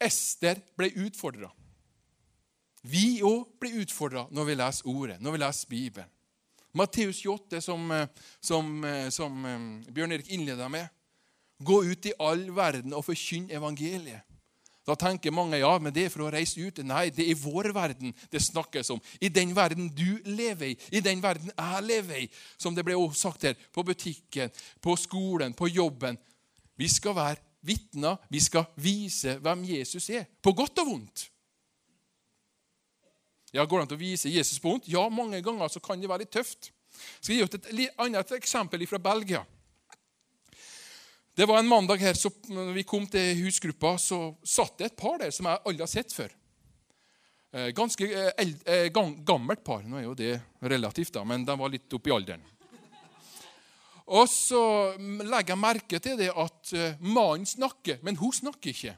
Ester 0.00 0.60
ble 0.76 0.90
utfordra. 1.06 1.50
Vi 2.86 3.22
òg 3.26 3.56
blir 3.60 3.80
utfordra 3.82 4.26
når 4.30 4.50
vi 4.50 4.58
leser 4.60 4.90
Ordet, 4.92 5.16
når 5.20 5.34
vi 5.34 5.42
leser 5.42 5.70
Bibelen. 5.70 6.12
Matteus 6.76 7.22
28, 7.24 7.60
som, 7.64 7.88
som, 8.44 8.66
som 9.10 9.44
eh, 9.48 9.92
Bjørn 9.96 10.12
Erik 10.12 10.28
innleda 10.28 10.68
med. 10.68 10.90
Gå 11.64 11.78
ut 11.88 12.06
i 12.06 12.12
all 12.20 12.50
verden 12.52 12.92
og 12.92 13.06
forkynn 13.06 13.48
evangeliet. 13.48 14.26
Da 14.86 14.94
tenker 14.94 15.34
mange 15.34 15.58
ja, 15.58 15.72
men 15.82 15.90
det 15.90 16.04
er 16.06 16.12
for 16.12 16.26
å 16.26 16.30
reise 16.30 16.62
ut. 16.62 16.78
Nei, 16.86 17.08
det 17.10 17.24
er 17.24 17.32
i 17.32 17.38
vår 17.40 17.72
verden 17.74 18.12
det 18.30 18.42
snakkes 18.44 18.92
om. 18.94 19.00
I 19.18 19.32
den 19.34 19.50
verden 19.56 19.88
du 19.90 20.20
lever 20.28 20.68
i, 20.68 20.76
i 20.94 21.02
den 21.02 21.22
verden 21.24 21.50
jeg 21.50 21.86
lever 21.88 22.20
i. 22.22 22.28
Som 22.60 22.76
det 22.76 22.84
ble 22.86 22.94
også 22.94 23.24
sagt 23.24 23.48
her, 23.48 23.56
på 23.74 23.82
butikken, 23.88 24.52
på 24.84 24.94
skolen, 25.00 25.56
på 25.58 25.72
jobben. 25.72 26.20
Vi 26.78 26.86
skal 26.92 27.16
være 27.16 27.42
vitner. 27.66 28.20
Vi 28.32 28.40
skal 28.42 28.68
vise 28.80 29.36
hvem 29.42 29.64
Jesus 29.68 30.08
er, 30.10 30.28
på 30.42 30.54
godt 30.56 30.84
og 30.84 30.92
vondt. 30.92 31.26
Ja, 33.54 33.64
Går 33.64 33.82
det 33.82 33.86
an 33.86 33.96
å 33.96 34.00
vise 34.00 34.30
Jesus 34.32 34.60
på 34.60 34.72
vondt? 34.72 34.88
Ja, 34.90 35.06
mange 35.08 35.40
ganger 35.44 35.70
så 35.72 35.80
kan 35.82 36.00
det 36.00 36.10
være 36.10 36.26
litt 36.26 36.34
tøft. 36.34 36.72
Jeg 37.26 37.44
skal 37.44 37.76
gi 37.76 37.86
et 37.86 38.00
annet 38.02 38.32
eksempel 38.38 38.86
fra 38.88 39.00
Belgia. 39.02 39.44
Det 41.36 41.44
var 41.44 41.58
En 41.58 41.68
mandag 41.68 42.00
her, 42.00 42.14
så 42.16 42.30
når 42.48 42.72
vi 42.72 42.82
kom 42.88 43.04
til 43.06 43.36
husgruppa, 43.42 43.98
så 44.00 44.34
satt 44.40 44.78
det 44.78 44.86
et 44.86 44.96
par 44.96 45.18
der 45.20 45.30
som 45.30 45.48
jeg 45.50 45.60
aldri 45.68 45.84
har 45.84 45.90
sett 45.92 46.14
før. 46.16 46.32
Eh, 47.52 47.68
ganske 47.76 48.08
eh, 48.08 48.52
eh, 48.64 48.86
gammelt 49.24 49.64
par. 49.64 49.84
Nå 49.84 50.00
er 50.00 50.06
jo 50.06 50.14
det 50.16 50.32
relativt, 50.60 51.12
da, 51.12 51.24
men 51.28 51.44
de 51.44 51.56
var 51.60 51.72
litt 51.72 51.92
oppi 51.92 52.14
alderen. 52.14 52.40
Og 54.06 54.28
så 54.30 54.60
legger 54.98 55.52
jeg 55.54 55.58
merke 55.58 55.98
til 56.02 56.18
det 56.20 56.30
at 56.30 56.72
eh, 56.78 56.98
mannen 57.02 57.46
snakker, 57.48 57.98
men 58.06 58.18
hun 58.20 58.34
snakker 58.34 58.70
ikke. 58.70 58.94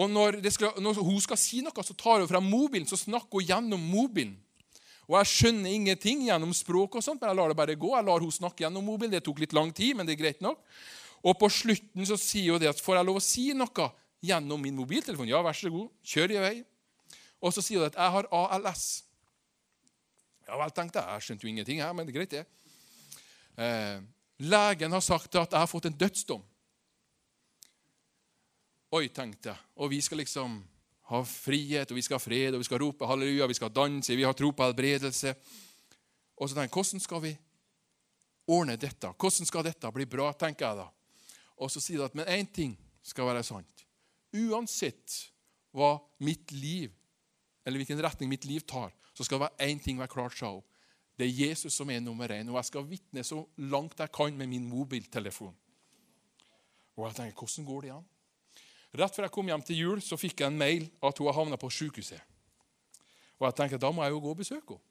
Og 0.00 0.10
når, 0.10 0.38
skal, 0.50 0.78
når, 0.82 0.98
hun 1.02 1.20
skal 1.22 1.38
si 1.38 1.60
noe, 1.62 1.84
så 1.86 1.94
tar 1.98 2.22
hun 2.22 2.30
frem 2.30 2.46
mobilen 2.46 2.88
så 2.90 2.98
snakker 2.98 3.38
hun 3.38 3.46
gjennom 3.46 3.84
mobilen. 3.90 4.34
Og 5.10 5.16
jeg 5.18 5.30
skjønner 5.30 5.74
ingenting 5.74 6.24
gjennom 6.28 6.52
språk, 6.54 6.98
og 6.98 7.02
sånt, 7.02 7.22
men 7.22 7.32
jeg 7.32 7.38
lar 7.38 7.50
det 7.50 7.58
bare 7.58 7.74
gå. 7.78 7.90
Jeg 7.96 8.06
lar 8.06 8.22
hun 8.22 8.34
snakke 8.34 8.62
gjennom 8.62 8.86
mobilen. 8.86 9.14
Det 9.14 9.24
tok 9.26 9.42
litt 9.42 9.54
lang 9.56 9.72
tid, 9.74 9.96
men 9.98 10.06
det 10.06 10.14
er 10.14 10.20
greit 10.20 10.42
nok. 10.44 10.62
Og 11.26 11.34
på 11.38 11.50
slutten 11.50 12.06
så 12.06 12.18
sier 12.18 12.54
hun 12.54 12.62
det 12.62 12.70
at 12.70 12.82
får 12.82 13.00
jeg 13.00 13.08
lov 13.08 13.18
å 13.18 13.24
si 13.24 13.48
noe 13.58 13.88
gjennom 14.24 14.62
min 14.62 14.78
mobiltelefon? 14.78 15.28
Ja, 15.30 15.42
vær 15.42 15.58
så 15.58 15.72
god, 15.72 15.90
kjør 16.06 16.36
i 16.36 16.42
vei. 16.44 16.54
Og 17.42 17.54
så 17.56 17.64
sier 17.64 17.82
hun 17.82 17.90
at 17.90 17.98
jeg 17.98 18.14
har 18.14 18.30
ALS. 18.38 18.86
Ja 20.46 20.58
vel, 20.58 20.72
tenkte 20.74 21.02
jeg. 21.02 21.18
Jeg 21.18 21.26
skjønte 21.26 21.46
jo 21.46 21.52
ingenting, 21.54 21.82
her, 21.82 21.94
men 21.94 22.06
det 22.06 22.14
er 22.14 22.20
greit, 22.20 22.38
det. 22.38 22.59
Eh, 23.60 24.00
legen 24.36 24.92
har 24.92 25.04
sagt 25.04 25.34
at 25.36 25.52
jeg 25.52 25.60
har 25.60 25.68
fått 25.68 25.90
en 25.90 25.98
dødsdom. 26.00 26.42
Oi, 28.96 29.08
tenkte 29.14 29.52
jeg. 29.52 29.64
Og 29.76 29.90
vi 29.92 30.00
skal 30.02 30.22
liksom 30.22 30.56
ha 31.10 31.20
frihet, 31.26 31.90
og 31.90 31.98
vi 31.98 32.04
skal 32.06 32.16
ha 32.16 32.22
fred, 32.22 32.54
og 32.54 32.62
vi 32.62 32.68
skal 32.68 32.80
rope 32.82 33.06
halleluja, 33.06 33.48
vi 33.50 33.58
skal 33.58 33.72
danse, 33.74 34.16
vi 34.16 34.24
har 34.26 34.34
tro 34.38 34.50
på 34.54 34.64
helbredelse. 34.64 35.34
Og 36.40 36.48
så 36.48 36.56
tenker 36.56 36.70
jeg, 36.70 36.76
hvordan 36.78 37.04
skal 37.04 37.22
vi 37.26 37.34
ordne 38.50 38.78
dette? 38.80 39.12
Hvordan 39.12 39.50
skal 39.50 39.66
dette 39.66 39.92
bli 39.94 40.06
bra, 40.08 40.30
tenker 40.38 40.66
jeg 40.66 40.80
da. 40.80 40.88
Og 41.60 41.70
så 41.70 41.82
sier 41.82 42.00
de 42.00 42.08
at 42.08 42.16
men 42.16 42.30
én 42.30 42.48
ting 42.48 42.72
skal 43.04 43.28
være 43.28 43.44
sant. 43.44 43.84
Uansett 44.32 45.18
hva 45.76 45.98
mitt 46.24 46.50
liv, 46.54 46.94
eller 47.66 47.82
hvilken 47.82 48.00
retning 48.02 48.30
mitt 48.32 48.48
liv 48.48 48.64
tar, 48.66 48.94
så 49.12 49.26
skal 49.26 49.38
det 49.38 49.48
være 49.48 49.68
én 49.68 49.82
ting 49.82 50.00
være 50.00 50.14
klart, 50.14 50.38
sa 50.38 50.54
hun. 50.54 50.64
Det 51.20 51.26
er 51.26 51.50
Jesus 51.50 51.74
som 51.76 51.90
er 51.92 52.00
nummer 52.00 52.32
én, 52.32 52.48
og 52.48 52.56
jeg 52.56 52.68
skal 52.70 52.86
vitne 52.88 53.22
så 53.26 53.42
langt 53.68 53.98
jeg 54.00 54.12
kan 54.12 54.36
med 54.36 54.48
min 54.48 54.64
mobiltelefon. 54.64 55.52
Og 56.96 57.06
jeg 57.06 57.16
tenker, 57.18 57.36
hvordan 57.36 57.66
går 57.68 57.82
det 57.84 57.90
an? 57.92 58.06
Rett 59.00 59.16
før 59.16 59.26
jeg 59.26 59.34
kom 59.34 59.50
hjem 59.52 59.64
til 59.68 59.82
jul, 59.82 60.00
så 60.02 60.16
fikk 60.16 60.40
jeg 60.40 60.48
en 60.48 60.58
mail 60.58 60.88
at 61.04 61.20
hun 61.20 61.28
har 61.28 61.36
havna 61.36 61.58
på 61.60 61.70
sykehuset. 61.70 62.22
Og 63.36 63.46
jeg 63.46 63.58
tenker, 63.60 63.80
da 63.80 63.92
må 63.92 64.02
jeg 64.04 64.16
jo 64.16 64.22
gå 64.24 64.32
og 64.32 64.40
besøke 64.40 64.78
henne. 64.78 64.86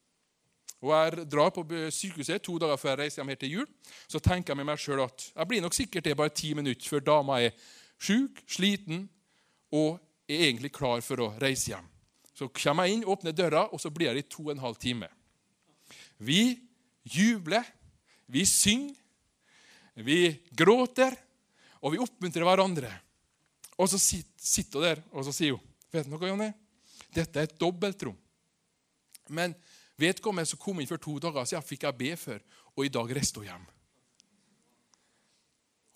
Og 0.79 0.93
Jeg 0.93 1.25
drar 1.27 1.49
på 1.51 1.65
sykehuset 1.91 2.41
to 2.41 2.55
dager 2.57 2.77
før 2.79 2.93
jeg 2.93 2.99
reiser 3.01 3.19
hjem 3.19 3.33
her 3.33 3.39
til 3.41 3.51
jul. 3.51 3.65
Så 4.07 4.21
tenker 4.23 4.53
jeg 4.53 4.61
med 4.61 4.69
meg 4.69 4.79
sjøl 4.79 5.01
at 5.03 5.25
jeg 5.35 5.47
blir 5.49 5.61
nok 5.65 5.75
sikkert 5.75 6.05
det 6.05 6.15
bare 6.15 6.31
ti 6.31 6.53
minutter 6.55 6.87
før 6.87 7.03
dama 7.03 7.41
er 7.43 7.51
sjuk, 7.99 8.39
sliten 8.47 9.09
og 9.75 9.99
er 10.29 10.45
egentlig 10.45 10.71
klar 10.71 11.03
for 11.03 11.19
å 11.19 11.33
reise 11.41 11.73
hjem. 11.73 11.89
Så 12.31 12.47
kommer 12.55 12.87
jeg 12.87 12.95
inn, 12.95 13.03
åpner 13.03 13.35
døra, 13.35 13.65
og 13.73 13.81
så 13.83 13.91
blir 13.91 14.13
jeg 14.13 14.23
i 14.23 14.29
to 14.31 14.45
og 14.45 14.53
en 14.53 14.63
halv 14.63 14.79
time. 14.79 15.09
Vi 16.19 16.59
jubler, 17.07 17.65
vi 18.27 18.45
synger, 18.45 18.95
vi 19.99 20.35
gråter, 20.55 21.15
og 21.79 21.95
vi 21.95 22.01
oppmuntrer 22.03 22.45
hverandre. 22.47 22.91
Og 23.79 23.87
så 23.91 23.99
sitter 23.99 24.79
hun 24.79 24.85
der 24.85 25.01
og 25.15 25.25
så 25.27 25.33
sier 25.35 25.55
hun, 25.55 25.63
vet 25.91 26.07
du 26.07 26.13
noe, 26.13 26.27
Jonny? 26.27 26.49
Dette 27.15 27.39
er 27.39 27.47
et 27.47 27.59
dobbeltrom. 27.59 28.17
Men 29.31 29.55
vedkommende 29.99 30.49
som 30.49 30.59
kom 30.61 30.79
inn 30.81 30.89
for 30.89 31.01
to 31.01 31.17
dager 31.23 31.47
siden, 31.47 31.65
fikk 31.65 31.87
jeg 31.87 31.99
be 31.99 32.13
for, 32.19 32.43
og 32.75 32.85
i 32.85 32.91
dag 32.93 33.15
reiste 33.15 33.41
hun 33.41 33.49
hjem. 33.49 33.65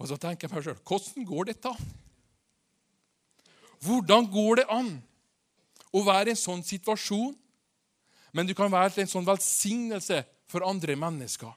Og 0.02 0.10
så 0.10 0.18
tenker 0.20 0.48
jeg 0.48 0.56
meg 0.56 0.66
sjøl 0.66 0.80
hvordan 0.84 1.28
går 1.30 1.52
dette 1.52 1.72
an? 1.72 1.92
Hvordan 3.84 4.28
går 4.32 4.62
det 4.62 4.68
an 4.72 4.92
å 5.94 6.02
være 6.08 6.32
i 6.32 6.34
en 6.34 6.40
sånn 6.40 6.64
situasjon, 6.66 7.34
men 8.34 8.50
du 8.50 8.56
kan 8.58 8.72
være 8.72 8.96
til 8.96 9.06
en 9.06 9.12
sånn 9.12 9.28
velsignelse 9.28 10.24
for 10.50 10.66
andre 10.66 10.96
mennesker? 11.00 11.52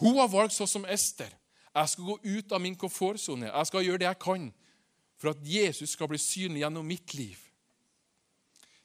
Hun 0.00 0.16
har 0.20 0.30
valgt 0.32 0.56
sånn 0.56 0.70
som 0.70 0.86
Ester. 0.88 1.32
Jeg 1.74 1.92
skal 1.92 2.06
gå 2.06 2.16
ut 2.24 2.52
av 2.52 2.62
min 2.62 2.76
komfortsone. 2.76 3.48
Jeg 3.48 3.68
skal 3.68 3.84
gjøre 3.84 4.02
det 4.02 4.08
jeg 4.08 4.20
kan 4.22 4.46
for 5.20 5.34
at 5.34 5.42
Jesus 5.44 5.92
skal 5.94 6.08
bli 6.08 6.18
synlig 6.20 6.62
gjennom 6.64 6.86
mitt 6.88 7.14
liv. 7.14 7.38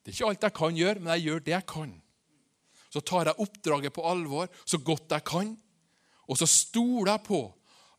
Det 0.04 0.12
er 0.12 0.18
ikke 0.18 0.32
alt 0.32 0.44
jeg 0.46 0.56
kan 0.60 0.76
gjøre, 0.78 1.02
men 1.02 1.14
jeg 1.16 1.26
gjør 1.30 1.46
det 1.46 1.54
jeg 1.56 1.68
kan. 1.72 1.94
Så 2.92 3.02
tar 3.02 3.32
jeg 3.32 3.42
oppdraget 3.42 3.96
på 3.96 4.04
alvor 4.06 4.52
så 4.64 4.78
godt 4.78 5.16
jeg 5.16 5.26
kan, 5.28 5.56
og 6.28 6.40
så 6.40 6.48
stoler 6.50 7.16
jeg 7.16 7.26
på 7.26 7.40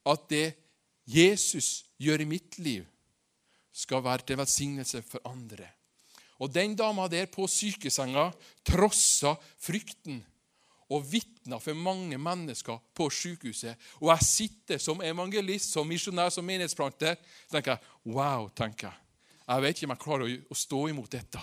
at 0.07 0.29
det 0.31 0.47
Jesus 1.07 1.87
gjør 2.03 2.23
i 2.23 2.29
mitt 2.29 2.59
liv, 2.59 2.85
skal 3.77 4.05
være 4.05 4.25
til 4.25 4.39
velsignelse 4.41 5.03
for 5.05 5.21
andre. 5.29 5.69
Og 6.39 6.53
den 6.53 6.77
dama 6.77 7.07
der 7.09 7.29
på 7.33 7.47
sykesenga 7.49 8.29
trossa 8.67 9.35
frykten 9.63 10.21
og 10.93 11.03
vitna 11.11 11.59
for 11.59 11.75
mange 11.75 12.19
mennesker 12.19 12.79
på 12.95 13.09
sykehuset. 13.11 13.75
Og 14.01 14.11
jeg 14.13 14.27
sitter 14.27 14.79
som 14.79 15.03
evangelist, 15.03 15.73
som 15.73 15.89
misjonær, 15.89 16.31
som 16.31 16.45
menighetsplanter. 16.45 17.17
og 17.17 17.51
tenker 17.51 17.73
jeg 17.73 18.15
wow, 18.15 18.49
tenker 18.49 18.89
jeg. 18.89 18.97
Jeg 19.49 19.63
vet 19.63 19.77
ikke 19.77 19.87
om 19.87 19.95
jeg 19.95 20.05
klarer 20.05 20.37
å 20.51 20.55
stå 20.55 20.87
imot 20.89 21.11
dette. 21.11 21.41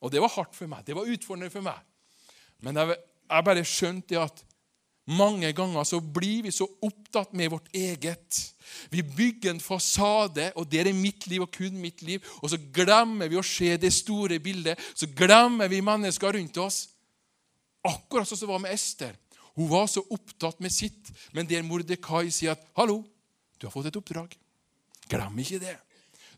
Og 0.00 0.12
det 0.12 0.20
var 0.20 0.32
hardt 0.32 0.56
for 0.56 0.66
meg. 0.66 0.84
Det 0.84 0.96
var 0.96 1.08
utfordrende 1.08 1.52
for 1.52 1.64
meg. 1.64 1.80
Men 2.60 2.76
jeg, 2.76 2.96
jeg 3.30 3.44
bare 3.44 3.64
skjønte 3.64 4.20
at 4.20 4.44
mange 5.10 5.50
ganger 5.56 5.84
så 5.84 5.98
blir 6.00 6.44
vi 6.46 6.52
så 6.54 6.68
opptatt 6.86 7.32
med 7.34 7.50
vårt 7.50 7.68
eget. 7.74 8.38
Vi 8.92 9.02
bygger 9.02 9.50
en 9.50 9.62
fasade, 9.62 10.50
og 10.54 10.68
det 10.70 10.84
er 10.84 10.92
mitt 10.94 11.26
liv 11.26 11.42
og 11.42 11.50
kun 11.54 11.80
mitt 11.82 12.02
liv. 12.06 12.22
Og 12.42 12.52
så 12.52 12.58
glemmer 12.72 13.30
vi 13.30 13.38
å 13.40 13.46
se 13.46 13.74
det 13.80 13.92
store 13.94 14.38
bildet. 14.42 14.78
Så 14.94 15.10
glemmer 15.16 15.70
vi 15.70 15.82
mennesker 15.82 16.38
rundt 16.38 16.60
oss. 16.62 16.84
Akkurat 17.86 18.28
som 18.28 18.38
det 18.38 18.50
var 18.52 18.62
med 18.62 18.74
Ester. 18.76 19.16
Hun 19.56 19.70
var 19.70 19.88
så 19.90 20.04
opptatt 20.14 20.60
med 20.62 20.72
sitt, 20.72 21.10
men 21.32 21.48
der 21.48 21.66
Mordekai 21.66 22.30
sier 22.30 22.52
at 22.52 22.62
'Hallo, 22.76 23.02
du 23.58 23.66
har 23.66 23.72
fått 23.72 23.86
et 23.86 23.96
oppdrag'. 23.96 24.36
Glem 25.08 25.38
ikke 25.38 25.58
det. 25.58 25.76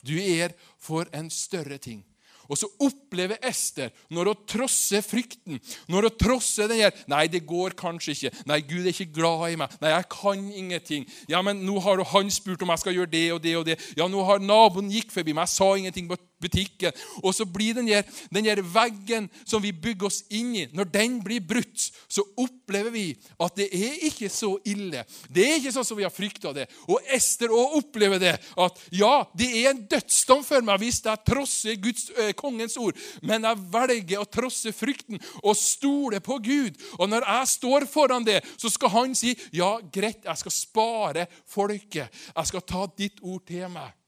Du 0.03 0.17
er 0.19 0.55
for 0.79 1.07
en 1.13 1.31
større 1.31 1.79
ting. 1.79 2.05
Og 2.49 2.59
så 2.59 2.69
opplever 2.83 3.41
Ester, 3.47 3.93
når 4.11 4.33
hun 4.33 4.47
trosser 4.49 5.05
frykten, 5.05 5.61
når 5.89 6.09
hun 6.09 6.19
trosser 6.21 6.69
den 6.69 6.83
her 6.83 6.91
'Nei, 7.09 7.27
det 7.27 7.47
går 7.47 7.77
kanskje 7.79 8.13
ikke. 8.13 8.33
Nei, 8.47 8.61
Gud 8.61 8.87
er 8.87 8.95
ikke 8.95 9.13
glad 9.15 9.53
i 9.53 9.57
meg. 9.57 9.77
Nei, 9.81 9.91
jeg 9.91 10.09
kan 10.11 10.53
ingenting.' 10.53 11.07
'Ja, 11.29 11.43
men 11.43 11.65
nå 11.67 11.79
har 11.81 12.05
han 12.05 12.31
spurt 12.31 12.63
om 12.63 12.69
jeg 12.69 12.79
skal 12.79 12.95
gjøre 12.95 13.11
det 13.11 13.33
og 13.33 13.43
det 13.43 13.57
og 13.57 13.67
det.' 13.67 13.81
'Ja, 13.97 14.09
nå 14.09 14.25
har 14.25 14.39
naboen 14.39 14.91
gikk 14.91 15.13
forbi 15.13 15.33
meg. 15.33 15.43
Jeg 15.43 15.57
sa 15.57 15.75
ingenting 15.75 16.09
på 16.09 16.17
butikken.' 16.43 16.97
Og 17.23 17.35
så 17.35 17.47
blir 17.47 17.79
den 17.79 17.89
her, 17.89 18.05
den 18.35 18.49
her 18.49 18.63
veggen 18.63 19.29
som 19.45 19.63
vi 19.63 19.73
bygger 19.73 20.11
oss 20.11 20.23
inn 20.31 20.55
i, 20.57 20.67
når 20.73 20.91
den 20.93 21.19
blir 21.25 21.41
brutt, 21.41 21.89
så 22.09 22.25
opplever 22.37 22.93
vi 22.93 23.07
at 23.41 23.57
det 23.57 23.69
er 23.73 24.07
ikke 24.09 24.29
så 24.33 24.55
ille. 24.69 25.05
Det 25.33 25.47
er 25.47 25.59
ikke 25.59 25.75
sånn 25.75 25.87
som 25.87 25.99
vi 25.99 26.07
har 26.07 26.15
frykta 26.15 26.53
det. 26.57 26.69
Og 26.89 27.01
Ester 27.15 27.53
òg 27.53 27.79
opplever 27.81 28.21
det. 28.23 28.35
At 28.57 28.81
ja, 28.95 29.25
det 29.39 29.49
er 29.63 29.71
en 29.73 29.85
dødsdom 29.91 30.45
for 30.47 30.65
meg 30.67 30.83
hvis 30.83 31.03
jeg 31.05 31.25
trosser 31.29 31.79
Guds 31.83 32.09
øh, 32.17 32.33
kongens 32.39 32.77
ord, 32.81 32.99
men 33.23 33.47
jeg 33.47 33.65
velger 33.73 34.23
å 34.23 34.29
trosse 34.29 34.75
frykten 34.75 35.21
og 35.43 35.57
stole 35.59 36.21
på 36.25 36.39
Gud. 36.43 36.79
Og 36.99 37.11
når 37.11 37.27
jeg 37.29 37.53
står 37.57 37.89
foran 37.91 38.27
det, 38.27 38.41
så 38.57 38.71
skal 38.73 38.95
han 38.97 39.17
si, 39.19 39.37
'Ja, 39.53 39.79
greit, 39.93 40.25
jeg 40.25 40.39
skal 40.39 40.53
spare 40.53 41.27
folket. 41.47 42.09
Jeg 42.37 42.47
skal 42.47 42.63
ta 42.67 42.87
ditt 42.99 43.21
ord 43.23 43.45
til 43.47 43.69
meg.' 43.69 44.02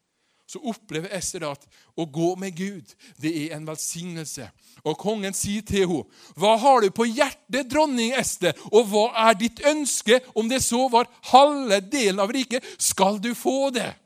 Så 0.55 0.61
opplever 0.71 1.11
Ester 1.17 1.43
at 1.49 1.65
å 1.99 2.05
gå 2.07 2.29
med 2.39 2.55
Gud, 2.55 2.93
det 3.19 3.33
er 3.35 3.57
en 3.57 3.65
velsignelse. 3.67 4.47
Og 4.87 4.95
kongen 5.01 5.35
sier 5.35 5.65
til 5.67 5.89
henne, 5.89 6.05
'Hva 6.39 6.53
har 6.63 6.81
du 6.81 6.91
på 6.95 7.09
hjertet, 7.11 7.67
dronning 7.71 8.15
Ester, 8.15 8.53
og 8.71 8.87
hva 8.87 9.11
er 9.31 9.35
ditt 9.35 9.59
ønske?' 9.67 10.21
'Om 10.35 10.49
det 10.49 10.63
så 10.63 10.89
var 10.89 11.11
halve 11.33 11.81
delen 11.81 12.21
av 12.21 12.31
riket, 12.31 12.63
skal 12.79 13.19
du 13.19 13.35
få 13.35 13.71
det.' 13.75 14.04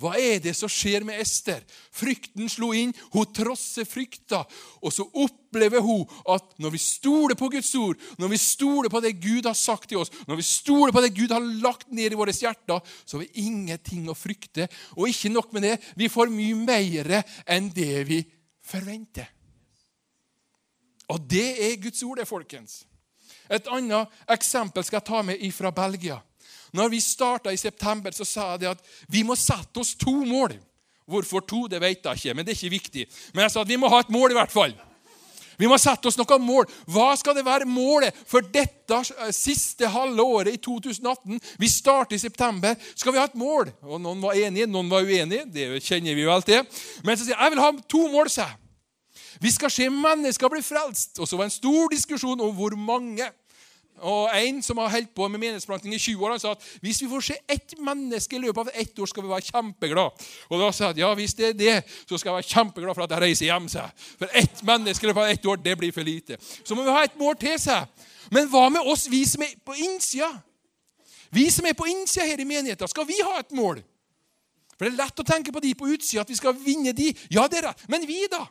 Hva 0.00 0.16
er 0.18 0.40
det 0.42 0.54
som 0.58 0.70
skjer 0.70 1.04
med 1.06 1.20
Ester? 1.22 1.62
Frykten 1.94 2.48
slo 2.50 2.72
inn. 2.74 2.92
Hun 3.12 3.28
trosser 3.34 3.86
frykta. 3.86 4.42
Og 4.82 4.92
så 4.94 5.06
opplever 5.06 5.84
hun 5.84 6.02
at 6.34 6.56
når 6.62 6.74
vi 6.74 6.80
stoler 6.82 7.38
på 7.38 7.48
Guds 7.52 7.70
ord, 7.78 8.00
når 8.18 8.32
vi 8.32 8.40
stoler 8.42 8.90
på 8.90 9.02
det 9.04 9.14
Gud 9.22 9.46
har 9.46 9.58
sagt 9.58 9.88
til 9.92 10.02
oss, 10.02 10.10
når 10.26 10.40
vi 10.40 10.46
stoler 10.48 10.94
på 10.94 11.04
det 11.04 11.14
Gud 11.14 11.34
har 11.34 11.52
lagt 11.62 11.92
ned 11.94 12.12
i 12.12 12.18
våre 12.18 12.34
hjerter, 12.34 12.82
så 13.04 13.18
har 13.18 13.24
vi 13.24 13.46
ingenting 13.46 14.08
å 14.10 14.18
frykte. 14.18 14.66
Og 14.98 15.12
ikke 15.12 15.32
nok 15.32 15.54
med 15.54 15.68
det, 15.68 15.76
vi 15.94 16.10
får 16.10 16.32
mye 16.34 16.58
mer 16.58 17.14
enn 17.46 17.70
det 17.74 18.02
vi 18.10 18.20
forventer. 18.66 19.30
Og 21.12 21.20
det 21.28 21.48
er 21.68 21.80
Guds 21.82 22.02
ord, 22.02 22.18
det, 22.18 22.28
folkens. 22.28 22.82
Et 23.52 23.66
annet 23.68 24.08
eksempel 24.32 24.84
skal 24.84 25.02
jeg 25.02 25.08
ta 25.10 25.20
med 25.26 25.42
fra 25.52 25.70
Belgia. 25.74 26.16
Når 26.74 26.90
vi 26.90 27.00
starta 27.00 27.52
i 27.54 27.60
september, 27.60 28.14
så 28.14 28.26
sa 28.26 28.48
jeg 28.56 28.72
at 28.74 28.82
vi 29.10 29.22
må 29.26 29.36
sette 29.38 29.78
oss 29.80 29.94
to 29.98 30.14
mål. 30.26 30.56
Hvorfor 31.06 31.44
to, 31.44 31.66
det 31.68 31.82
vet 31.82 32.02
jeg 32.02 32.18
ikke, 32.20 32.34
men 32.34 32.46
det 32.46 32.54
er 32.54 32.58
ikke 32.58 32.78
viktig. 32.78 33.06
Men 33.34 33.44
jeg 33.44 33.54
sa 33.54 33.62
at 33.62 33.70
vi 33.70 33.78
må 33.78 33.90
ha 33.92 34.00
et 34.02 34.12
mål, 34.12 34.32
i 34.32 34.38
hvert 34.38 34.52
fall. 34.52 34.74
Vi 35.60 35.68
må 35.70 35.76
sette 35.78 36.08
oss 36.10 36.18
noen 36.18 36.42
mål. 36.42 36.66
Hva 36.90 37.12
skal 37.18 37.36
det 37.36 37.44
være 37.46 37.68
målet 37.68 38.16
for 38.26 38.42
dette 38.54 38.96
eh, 38.96 39.30
siste 39.34 39.86
halve 39.90 40.24
året 40.24 40.56
i 40.56 40.62
2018? 40.62 41.38
Vi 41.60 41.70
starter 41.70 42.16
i 42.16 42.22
september. 42.22 42.74
Skal 42.94 43.14
vi 43.14 43.20
ha 43.22 43.28
et 43.28 43.38
mål? 43.38 43.70
Og 43.86 44.02
Noen 44.02 44.22
var 44.24 44.38
enige, 44.38 44.66
noen 44.70 44.90
var 44.90 45.06
uenige. 45.06 45.46
Det 45.46 45.68
kjenner 45.84 46.18
vi 46.18 46.26
jo 46.26 46.40
til. 46.46 46.66
Men 47.06 47.18
så 47.18 47.26
sier 47.26 47.36
jeg 47.36 47.42
jeg 47.44 47.54
vil 47.54 47.64
ha 47.64 47.70
to 47.94 48.02
mål. 48.10 48.32
sa 48.32 48.48
Vi 49.40 49.54
skal 49.54 49.70
se 49.70 49.88
mennesker 49.90 50.50
bli 50.50 50.62
frelst. 50.64 51.18
Og 51.20 51.28
så 51.28 51.38
var 51.38 51.46
det 51.46 51.52
en 51.52 51.60
stor 51.60 51.94
diskusjon 51.94 52.40
om 52.40 52.54
hvor 52.56 52.74
mange. 52.74 53.30
Og 54.02 54.30
En 54.34 54.62
som 54.62 54.78
har 54.78 54.90
holdt 54.90 55.14
på 55.14 55.28
med 55.28 55.38
menighetsplanting 55.38 55.94
i 55.94 55.98
20 55.98 56.24
år, 56.24 56.30
han 56.30 56.40
sa 56.40 56.50
at 56.52 56.64
hvis 56.82 57.02
vi 57.02 57.08
får 57.08 57.20
se 57.20 57.36
ett 57.48 57.74
menneske 57.78 58.36
i 58.36 58.40
løpet 58.42 58.58
av 58.58 58.70
ett 58.74 58.98
år, 58.98 59.06
skal 59.06 59.22
vi 59.22 59.28
være 59.28 59.46
kjempeglade. 59.52 60.26
Og 60.50 60.60
da 60.60 60.70
sa 60.72 60.88
han 60.88 60.96
at 60.96 60.98
ja, 60.98 61.12
hvis 61.14 61.34
det 61.38 61.48
er 61.48 61.52
det, 61.52 61.76
så 62.08 62.18
skal 62.18 62.30
jeg 62.30 62.40
være 62.40 62.50
kjempeglad 62.50 62.94
for 62.94 63.06
at 63.06 63.14
jeg 63.14 63.22
reiser 63.22 63.46
hjem. 63.46 63.68
seg. 63.68 64.04
For 64.18 64.34
ett 64.34 64.62
menneske 64.66 65.06
i 65.06 65.08
løpet 65.08 65.22
av 65.22 65.30
ett 65.30 65.46
år, 65.46 65.62
det 65.62 65.78
blir 65.78 65.94
for 65.94 66.02
lite. 66.02 66.38
Så 66.64 66.74
må 66.74 66.82
vi 66.82 66.90
ha 66.90 67.04
et 67.04 67.16
mål 67.18 67.38
til 67.40 67.58
seg. 67.60 67.86
Men 68.34 68.48
hva 68.50 68.68
med 68.72 68.82
oss, 68.82 69.06
vi 69.10 69.24
som 69.28 69.42
er 69.42 69.54
på 69.64 69.76
innsida? 69.78 70.32
Vi 71.30 71.48
som 71.50 71.66
er 71.66 71.74
på 71.78 71.86
innsida 71.86 72.26
her 72.26 72.40
i 72.40 72.46
menigheten, 72.48 72.88
skal 72.88 73.06
vi 73.06 73.22
ha 73.22 73.38
et 73.40 73.52
mål? 73.54 73.82
For 74.74 74.86
Det 74.86 74.92
er 74.92 75.02
lett 75.04 75.20
å 75.20 75.26
tenke 75.26 75.52
på 75.54 75.62
de 75.62 75.74
på 75.78 75.88
utsida, 75.94 76.22
at 76.22 76.30
vi 76.30 76.38
skal 76.38 76.56
vinne 76.58 76.92
de. 76.92 77.12
Ja, 77.30 77.46
det 77.48 77.62
er 77.62 77.70
rett. 77.70 77.86
Men 77.88 78.06
vi, 78.06 78.24
da? 78.30 78.42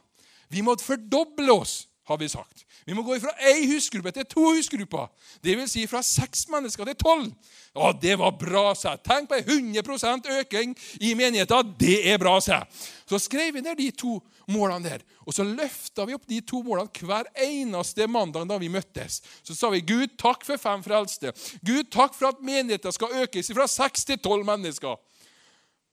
Vi 0.47 0.63
må 0.63 0.75
fordoble 0.79 1.51
oss 1.51 1.83
har 2.03 2.17
vi 2.17 2.29
sagt. 2.29 2.65
Vi 2.85 2.93
må 2.93 3.03
gå 3.05 3.15
fra 3.23 3.31
ei 3.47 3.63
husgruppe 3.71 4.11
til 4.11 4.25
to 4.27 4.43
husgrupper. 4.57 5.07
Vil 5.43 5.63
si 5.71 5.85
fra 5.87 6.01
seks 6.03 6.45
mennesker 6.51 6.89
til 6.89 6.97
tolv. 6.99 7.29
Å, 7.73 7.93
det 7.95 8.17
var 8.19 8.35
bra, 8.37 8.65
sa 8.75 8.97
jeg. 8.97 9.03
Tenk 9.07 9.31
på 9.31 9.39
100% 9.39 10.27
økning 10.41 10.75
i 10.99 11.13
menigheten. 11.17 11.71
Det 11.79 12.01
er 12.11 12.19
bra, 12.21 12.35
sa 12.43 12.59
jeg. 12.59 12.83
Så 13.09 13.21
skrev 13.23 13.55
vi 13.55 13.63
ned 13.63 13.79
de 13.79 13.87
to 13.95 14.17
målene 14.51 14.89
der. 14.89 15.07
Og 15.23 15.35
så 15.35 15.45
løfta 15.47 16.05
vi 16.09 16.17
opp 16.17 16.27
de 16.27 16.41
to 16.43 16.59
målene 16.65 17.07
hver 17.07 17.29
eneste 17.45 18.07
mandag 18.11 18.49
da 18.51 18.59
vi 18.59 18.71
møttes. 18.73 19.21
Så 19.47 19.55
sa 19.55 19.71
vi 19.71 19.83
Gud, 19.87 20.17
takk 20.19 20.43
for 20.47 20.59
fem 20.59 20.83
frelste. 20.83 21.31
Gud, 21.63 21.87
takk 21.93 22.17
for 22.17 22.33
at 22.33 22.43
menigheten 22.43 22.95
skal 22.95 23.23
økes 23.23 23.53
fra 23.55 23.69
seks 23.71 24.03
til 24.11 24.19
tolv 24.19 24.43
mennesker. 24.47 24.99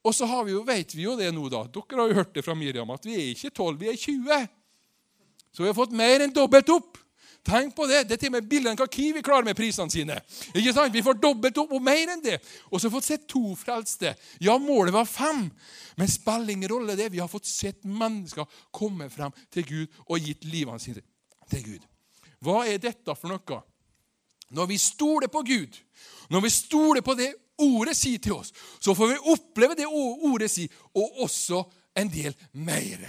Og 0.01 0.14
så 0.16 0.27
har 0.27 0.46
vi 0.46 0.57
jo, 0.57 0.64
vet 0.64 0.94
vi 0.96 1.05
jo 1.05 1.14
det 1.18 1.29
nå, 1.37 1.46
da. 1.53 1.66
Dere 1.70 2.01
har 2.01 2.11
jo 2.11 2.18
hørt 2.23 2.33
det 2.35 2.44
fra 2.44 2.57
Miriam, 2.57 2.90
at 2.90 3.05
vi 3.07 3.18
er 3.18 3.31
ikke 3.35 3.53
tolv, 3.53 3.79
vi 3.83 3.90
er 3.92 3.99
20. 4.01 4.49
Så 5.52 5.62
vi 5.62 5.70
har 5.70 5.76
fått 5.76 5.94
mer 5.96 6.24
enn 6.24 6.34
dobbelt 6.34 6.68
opp. 6.74 6.98
Tenk 7.46 7.72
på 7.76 7.86
det. 7.88 8.04
Det 8.04 8.16
er 8.16 8.20
til 8.20 8.30
og 8.30 8.36
med 8.36 8.48
billigere 8.50 8.74
enn 8.74 8.80
hva 8.80 8.88
Kiwi 8.92 9.22
klarer 9.24 9.46
med 9.48 9.56
prisene 9.56 9.92
sine. 9.92 10.18
Ikke 10.52 10.74
sant? 10.76 10.92
Vi 10.92 11.04
får 11.04 11.16
dobbelt 11.22 11.56
opp 11.62 11.72
og 11.72 11.84
mer 11.84 12.12
enn 12.12 12.24
det. 12.24 12.36
Og 12.68 12.76
så 12.76 12.86
har 12.86 12.92
vi 12.92 12.96
fått 12.98 13.08
sett 13.08 13.28
to 13.30 13.54
frelste. 13.58 14.12
Ja, 14.44 14.58
målet 14.60 14.94
var 14.94 15.08
fem. 15.08 15.46
Men 15.96 16.12
spiller 16.12 16.52
ingen 16.52 16.70
rolle 16.70 16.98
det. 17.00 17.08
Vi 17.14 17.22
har 17.22 17.30
fått 17.32 17.48
sett 17.48 17.80
mennesker 17.84 18.48
komme 18.76 19.08
frem 19.12 19.32
til 19.52 19.66
Gud 19.66 20.02
og 20.06 20.20
gitt 20.20 20.44
livene 20.48 20.82
sine 20.82 21.02
til 21.50 21.64
Gud. 21.64 21.86
Hva 22.44 22.64
er 22.68 22.80
dette 22.80 23.16
for 23.16 23.32
noe? 23.32 23.62
Når 24.50 24.66
vi 24.66 24.78
stoler 24.82 25.30
på 25.30 25.42
Gud, 25.46 25.76
når 26.30 26.44
vi 26.44 26.50
stoler 26.50 27.04
på 27.06 27.14
det 27.18 27.32
ordet 27.60 27.94
sier 27.96 28.18
til 28.22 28.38
oss, 28.38 28.52
så 28.80 28.94
får 28.96 29.12
vi 29.12 29.32
oppleve 29.32 29.76
det 29.78 29.86
ordet 29.86 30.48
sier, 30.50 30.72
og 30.96 31.24
også 31.26 31.62
en 32.00 32.10
del 32.10 32.34
mer. 32.52 33.04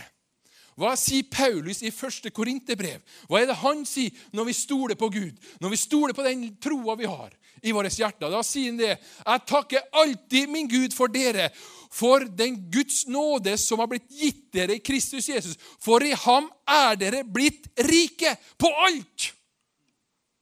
Hva 0.79 0.93
sier 0.99 1.27
Paulus 1.27 1.81
i 1.83 1.91
første 1.91 2.31
Korinterbrev? 2.31 3.01
Hva 3.27 3.41
er 3.41 3.49
det 3.49 3.59
han 3.59 3.83
sier 3.87 4.15
når 4.35 4.47
vi 4.49 4.55
stoler 4.55 4.97
på 4.99 5.09
Gud? 5.11 5.35
Når 5.59 5.73
vi 5.73 5.79
stoler 5.79 6.15
på 6.15 6.25
den 6.25 6.47
troa 6.63 6.95
vi 6.99 7.09
har 7.09 7.33
i 7.61 7.73
våre 7.75 7.91
hjerter? 7.91 8.31
Da 8.31 8.39
sier 8.45 8.71
han 8.71 8.79
det. 8.79 8.95
Jeg 8.95 9.43
takker 9.51 9.89
alltid 10.03 10.53
min 10.53 10.69
Gud 10.71 10.95
for 10.95 11.11
dere, 11.11 11.49
for 11.91 12.23
den 12.23 12.55
Guds 12.71 13.03
nåde 13.11 13.57
som 13.59 13.83
har 13.83 13.91
blitt 13.91 14.07
gitt 14.15 14.47
dere 14.55 14.79
i 14.79 14.83
Kristus 14.83 15.27
Jesus. 15.29 15.59
For 15.83 16.03
i 16.07 16.15
ham 16.23 16.47
er 16.69 16.95
dere 16.99 17.25
blitt 17.27 17.67
rike 17.89 18.37
på 18.61 18.71
alt. 18.87 19.33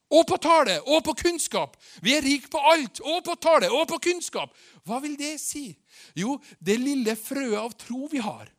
Og 0.10 0.26
på 0.30 0.38
tale 0.42 0.80
og 0.90 1.04
på 1.06 1.14
kunnskap. 1.18 1.76
Vi 2.02 2.16
er 2.18 2.26
rike 2.26 2.50
på 2.54 2.62
alt. 2.72 3.02
Og 3.02 3.26
på 3.26 3.36
tale 3.42 3.70
og 3.74 3.90
på 3.90 4.00
kunnskap. 4.10 4.54
Hva 4.86 5.02
vil 5.02 5.18
det 5.18 5.36
si? 5.42 5.68
Jo, 6.18 6.38
det 6.62 6.80
lille 6.82 7.18
frøet 7.18 7.60
av 7.62 7.76
tro 7.78 8.08
vi 8.10 8.22
har 8.22 8.50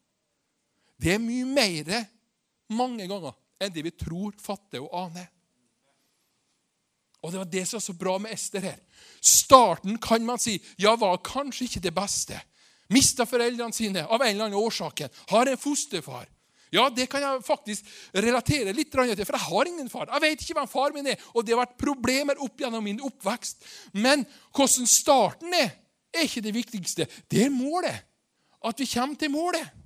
det 1.00 1.14
er 1.16 1.22
mye 1.22 1.46
mer 1.48 1.92
mange 2.70 3.06
ganger 3.08 3.36
enn 3.60 3.72
det 3.74 3.84
vi 3.84 3.92
tror, 3.92 4.34
fatter 4.40 4.82
og 4.82 4.92
aner. 5.06 5.28
Og 7.20 7.32
Det 7.32 7.38
var 7.38 7.48
det 7.52 7.66
som 7.68 7.76
var 7.76 7.84
så 7.84 7.92
bra 7.92 8.18
med 8.18 8.32
Ester 8.32 8.64
her. 8.64 8.78
Starten 9.20 9.98
kan 10.00 10.24
man 10.24 10.40
si 10.40 10.56
ja, 10.80 10.94
var 10.96 11.20
kanskje 11.24 11.66
ikke 11.66 11.82
det 11.84 11.94
beste. 11.94 12.38
Mista 12.90 13.26
foreldrene 13.28 13.76
sine 13.76 14.06
av 14.06 14.22
en 14.22 14.30
eller 14.30 14.48
annen 14.48 14.58
årsak. 14.58 15.02
Har 15.28 15.46
en 15.46 15.60
fosterfar. 15.60 16.26
Ja, 16.70 16.86
det 16.90 17.08
kan 17.10 17.22
jeg 17.22 17.42
faktisk 17.42 17.86
relatere 18.14 18.72
litt 18.72 18.92
til, 18.92 19.24
for 19.26 19.36
jeg 19.36 19.46
har 19.48 19.68
ingen 19.68 19.90
far. 19.90 20.06
Jeg 20.06 20.22
vet 20.22 20.42
ikke 20.42 20.54
hvem 20.60 20.70
far 20.70 20.94
min 20.94 21.10
er, 21.10 21.18
og 21.34 21.44
det 21.44 21.54
har 21.54 21.64
vært 21.64 21.80
problemer 21.82 22.38
opp 22.40 22.62
gjennom 22.62 22.84
min 22.84 23.02
oppvekst. 23.02 23.66
Men 23.92 24.22
hvordan 24.54 24.86
starten 24.86 25.54
er, 25.54 25.74
er 26.14 26.26
ikke 26.26 26.44
det 26.46 26.54
viktigste. 26.54 27.06
Det 27.30 27.44
er 27.44 27.50
målet. 27.50 28.06
At 28.64 28.78
vi 28.78 28.86
kommer 28.86 29.18
til 29.18 29.32
målet. 29.34 29.79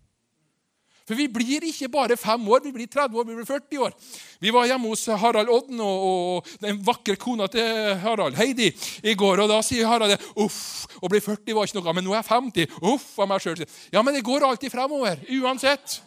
For 1.04 1.18
vi 1.18 1.26
blir 1.28 1.66
ikke 1.68 1.90
bare 1.92 2.16
fem 2.16 2.46
år, 2.48 2.62
vi 2.64 2.72
blir 2.72 2.88
30 2.88 3.18
år, 3.20 3.26
vi 3.28 3.34
blir 3.36 3.48
40 3.48 3.82
år. 3.84 3.96
Vi 4.40 4.52
var 4.54 4.64
hjemme 4.70 4.88
hos 4.88 5.02
Harald 5.20 5.52
Odden 5.52 5.82
og, 5.84 6.06
og 6.08 6.54
den 6.62 6.78
vakre 6.86 7.18
kona 7.20 7.48
til 7.52 7.92
Harald, 8.00 8.38
Heidi, 8.38 8.70
i 9.04 9.12
går. 9.12 9.42
Og 9.44 9.52
da 9.52 9.58
sier 9.66 9.90
Harald 9.90 10.16
uff, 10.40 10.86
å 11.04 11.10
bli 11.12 11.20
40 11.20 11.58
var 11.58 11.68
ikke 11.68 11.82
noe, 11.82 11.94
men 11.98 12.08
nå 12.08 12.14
er 12.14 12.22
jeg 12.22 12.30
50. 12.30 12.80
Uff 12.94 13.10
av 13.20 13.28
meg 13.28 13.44
sjøl. 13.44 13.66
Ja, 13.92 14.00
men 14.00 14.16
det 14.16 14.24
går 14.24 14.48
alltid 14.48 14.72
fremover, 14.72 15.20
uansett. 15.42 15.98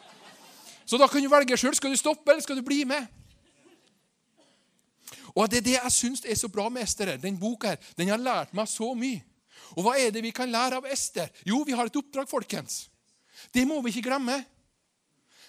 Så 0.87 0.97
da 0.97 1.05
kan 1.11 1.21
du 1.21 1.29
velge 1.29 1.59
sjøl. 1.59 1.77
Skal 1.77 1.93
du 1.93 1.99
stoppe, 1.99 2.31
eller 2.31 2.41
skal 2.41 2.57
du 2.57 2.65
bli 2.65 2.81
med? 2.89 3.05
Og 5.37 5.45
Det 5.51 5.61
er 5.61 5.65
det 5.69 5.77
jeg 5.77 5.93
syns 5.93 6.25
er 6.25 6.37
så 6.39 6.49
bra 6.49 6.65
med 6.73 6.81
Ester. 6.81 7.13
Den 7.21 7.37
boka 7.37 7.75
her, 7.75 7.89
den 7.99 8.09
har 8.09 8.17
lært 8.17 8.57
meg 8.57 8.65
så 8.65 8.95
mye. 8.97 9.21
Og 9.77 9.83
hva 9.85 9.97
er 9.99 10.09
det 10.09 10.23
vi 10.25 10.33
kan 10.33 10.49
lære 10.49 10.79
av 10.79 10.87
Ester? 10.89 11.29
Jo, 11.45 11.61
vi 11.67 11.75
har 11.77 11.85
et 11.85 11.99
oppdrag, 11.99 12.25
folkens. 12.29 12.87
Det 13.53 13.67
må 13.69 13.77
vi 13.85 13.93
ikke 13.93 14.07
glemme. 14.09 14.39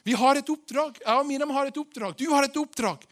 Vi 0.05 0.15
har 0.17 0.39
et 0.39 0.51
oppdrag. 0.51 0.99
Jeg 1.05 1.15
og 1.15 1.27
Miriam 1.27 1.55
har 1.55 1.71
et 1.71 1.81
oppdrag. 1.81 2.17
Du 2.19 2.29
har 2.33 2.47
et 2.47 2.57
oppdrag. 2.57 3.07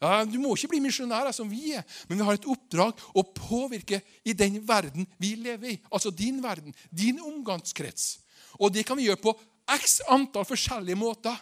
Du 0.00 0.38
må 0.40 0.54
ikke 0.56 0.70
bli 0.72 0.80
misjonærer 0.80 1.32
som 1.36 1.48
vi 1.50 1.74
er, 1.76 1.84
men 2.08 2.16
vi 2.16 2.24
har 2.24 2.38
et 2.38 2.46
oppdrag 2.48 3.02
å 3.12 3.24
påvirke 3.36 3.98
i 4.24 4.32
den 4.32 4.56
verden 4.64 5.04
vi 5.20 5.34
lever 5.36 5.74
i. 5.74 5.76
Altså 5.92 6.08
din 6.08 6.38
verden, 6.40 6.72
din 6.88 7.20
omgangskrets. 7.20 8.14
Og 8.56 8.72
det 8.72 8.86
kan 8.88 8.96
vi 8.96 9.10
gjøre 9.10 9.20
på 9.20 9.34
x 9.76 10.00
antall 10.08 10.48
forskjellige 10.48 10.96
måter. 10.96 11.36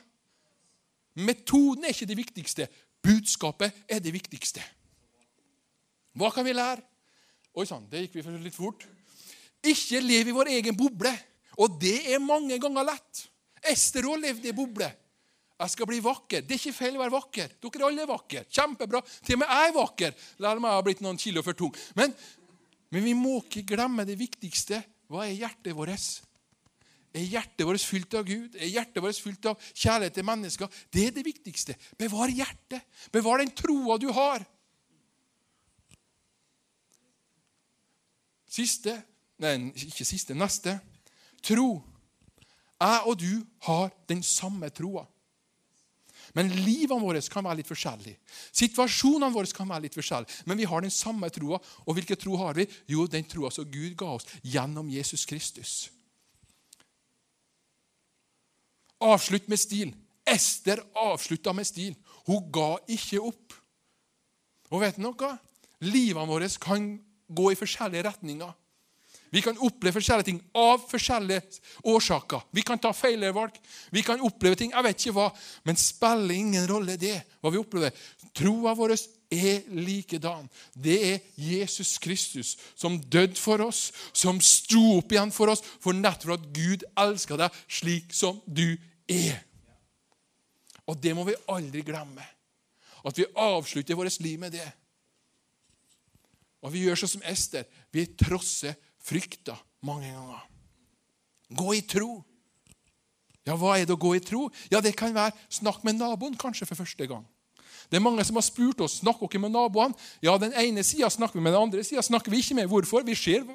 Metoden 1.23 1.87
er 1.87 1.95
ikke 1.95 2.11
det 2.11 2.19
viktigste. 2.19 2.67
Budskapet 3.03 3.87
er 3.87 4.03
det 4.03 4.13
viktigste. 4.15 4.63
Hva 6.19 6.33
kan 6.35 6.47
vi 6.47 6.57
lære? 6.59 6.83
Oi 7.55 7.67
sann, 7.67 7.87
det 7.91 8.09
gikk 8.09 8.19
vi 8.19 8.39
litt 8.43 8.59
fort. 8.59 8.83
Ikke 9.63 10.03
lev 10.03 10.31
i 10.31 10.35
vår 10.35 10.51
egen 10.59 10.77
boble. 10.79 11.15
Og 11.63 11.79
det 11.79 12.11
er 12.11 12.23
mange 12.23 12.59
ganger 12.59 12.91
lett. 12.91 13.25
Ester 13.67 14.07
òg 14.09 14.21
levde 14.23 14.51
i 14.51 14.57
boble. 14.57 14.89
Jeg 15.59 15.73
skal 15.75 15.89
bli 15.91 15.99
vakker. 16.03 16.45
Det 16.47 16.55
er 16.55 16.61
ikke 16.61 16.77
feil 16.77 16.97
å 16.99 17.03
være 17.03 17.15
vakker. 17.17 17.57
Dere 17.65 17.89
alle 17.89 18.05
er 18.05 18.11
vakre. 18.11 18.45
Kjempebra. 18.47 19.01
Til 19.27 19.35
og 19.35 19.41
med 19.43 19.51
jeg 19.51 19.71
er 19.71 19.75
vakker. 19.75 20.15
La 20.45 20.55
meg 20.55 20.77
ha 20.77 20.85
blitt 20.87 21.03
noen 21.03 21.19
kilo 21.19 21.43
for 21.43 21.59
tung. 21.59 21.75
Men, 21.99 22.15
men 22.95 23.05
vi 23.05 23.15
må 23.19 23.41
ikke 23.41 23.65
glemme 23.75 24.07
det 24.07 24.15
viktigste. 24.21 24.79
Hva 25.11 25.27
er 25.27 25.35
hjertet 25.35 25.75
vårt? 25.75 26.07
Er 27.17 27.27
hjertet 27.27 27.67
vårt 27.67 27.83
fylt 27.83 28.15
av 28.15 28.29
Gud? 28.29 28.55
Er 28.55 28.71
hjertet 28.71 29.03
vårt 29.03 29.19
fylt 29.19 29.51
av 29.51 29.59
kjærlighet 29.73 30.15
til 30.21 30.29
mennesker? 30.31 30.79
Det 30.95 31.09
er 31.09 31.19
det 31.19 31.27
viktigste. 31.27 31.75
Bevar 31.99 32.31
hjertet. 32.31 32.87
Bevar 33.11 33.43
den 33.43 33.51
troa 33.59 33.99
du 33.99 34.13
har. 34.15 34.47
Siste 38.49 38.95
Nei, 39.39 39.53
ikke 39.71 40.03
siste. 40.03 40.35
Neste. 40.35 40.73
Tro 41.47 41.77
jeg 42.79 43.07
og 43.11 43.19
du 43.19 43.33
har 43.67 43.91
den 44.11 44.23
samme 44.23 44.71
troa. 44.71 45.05
Men 46.37 46.51
livene 46.53 47.01
våre 47.03 47.21
kan 47.33 47.47
være 47.47 47.63
litt 47.63 47.71
forskjellige. 47.71 48.19
Situasjonene 48.55 49.33
våre 49.35 49.51
kan 49.55 49.69
være 49.69 49.87
litt 49.87 49.97
forskjellige. 49.97 50.45
Men 50.47 50.61
vi 50.61 50.67
har 50.69 50.85
den 50.85 50.93
samme 50.93 51.31
troa. 51.33 51.61
Og 51.87 51.97
hvilken 51.97 52.21
tro 52.21 52.37
har 52.41 52.59
vi? 52.59 52.67
Jo, 52.91 53.07
den 53.11 53.27
troa 53.29 53.51
som 53.55 53.67
Gud 53.69 53.97
ga 53.99 54.13
oss 54.19 54.29
gjennom 54.43 54.91
Jesus 54.93 55.25
Kristus. 55.29 55.89
Avslutt 59.01 59.49
med 59.49 59.61
stil. 59.63 59.95
Ester 60.29 60.83
avslutta 60.99 61.55
med 61.57 61.67
stil. 61.67 61.97
Hun 62.29 62.51
ga 62.53 62.75
ikke 62.93 63.23
opp. 63.25 63.57
Og 64.69 64.83
vet 64.85 64.99
du 64.99 65.07
noe? 65.07 65.35
Livene 65.87 66.29
våre 66.29 66.49
kan 66.61 66.91
gå 67.29 67.53
i 67.53 67.59
forskjellige 67.59 68.05
retninger. 68.11 68.53
Vi 69.31 69.43
kan 69.45 69.59
oppleve 69.61 69.99
forskjellige 69.99 70.29
ting 70.31 70.41
av 70.57 70.81
forskjellige 70.89 71.61
årsaker. 71.91 72.47
Vi 72.55 72.65
kan 72.65 72.81
ta 72.81 72.95
feil 72.97 73.27
valg. 73.35 73.57
Vi 73.93 74.03
kan 74.03 74.23
oppleve 74.25 74.57
ting 74.57 74.73
jeg 74.73 74.87
vet 74.87 75.03
ikke 75.03 75.17
hva, 75.19 75.29
men 75.69 75.81
spiller 75.81 76.35
ingen 76.35 76.69
rolle 76.71 76.97
det 77.01 77.17
hva 77.43 77.53
vi 77.53 77.61
opplever. 77.61 77.93
Troa 78.37 78.73
vår 78.79 78.97
er 79.31 79.67
likedan. 79.77 80.49
Det 80.73 80.97
er 81.11 81.21
Jesus 81.37 81.99
Kristus 82.01 82.57
som 82.75 82.97
døde 83.01 83.37
for 83.37 83.61
oss, 83.67 83.91
som 84.17 84.41
sto 84.41 84.97
opp 84.97 85.13
igjen 85.13 85.35
for 85.35 85.53
oss, 85.53 85.65
for 85.81 85.97
nettopp 85.97 86.39
at 86.39 86.49
Gud 86.57 86.87
elsker 86.97 87.41
deg 87.41 87.63
slik 87.69 88.15
som 88.17 88.41
du 88.47 88.79
er. 89.09 89.45
Og 90.89 90.97
det 90.97 91.13
må 91.17 91.27
vi 91.29 91.37
aldri 91.53 91.85
glemme. 91.85 92.25
At 93.05 93.19
vi 93.19 93.29
avslutter 93.37 93.97
vårt 93.97 94.21
liv 94.25 94.41
med 94.41 94.57
det. 94.57 94.69
Og 96.65 96.73
vi 96.73 96.87
gjør 96.87 96.99
sånn 96.99 97.19
som 97.19 97.27
Ester. 97.29 97.69
Vi 97.95 98.07
trosser 98.19 98.75
frykta 99.05 99.57
mange 99.87 100.11
ganger. 100.13 100.45
Gå 101.59 101.75
i 101.79 101.83
tro. 101.87 102.19
Ja, 103.49 103.57
hva 103.57 103.79
er 103.79 103.87
det 103.89 103.95
å 103.97 104.01
gå 104.01 104.13
i 104.17 104.21
tro? 104.21 104.49
Ja, 104.71 104.81
Det 104.81 104.97
kan 104.97 105.15
være 105.15 105.33
snakk 105.49 105.85
med 105.85 105.97
naboen 105.97 106.37
kanskje 106.37 106.67
for 106.69 106.77
første 106.77 107.07
gang. 107.09 107.25
Det 107.89 107.97
er 107.97 108.05
mange 108.05 108.25
som 108.25 108.37
har 108.37 108.45
spurt 108.45 108.83
oss 108.85 108.99
snakker 109.01 109.31
dere 109.31 109.41
med 109.47 109.55
naboene. 109.55 109.97
Ja, 110.21 110.37
Den 110.37 110.53
ene 110.53 110.85
sida 110.85 111.09
snakker 111.09 111.39
vi 111.39 111.45
med, 111.47 111.55
den 111.55 111.63
andre 111.63 111.85
sida 111.85 112.03
snakker 112.03 112.31
vi 112.31 112.43
ikke 112.43 112.55
med. 112.55 112.69
Hvorfor? 112.69 113.05
Vi 113.07 113.15
ser 113.15 113.47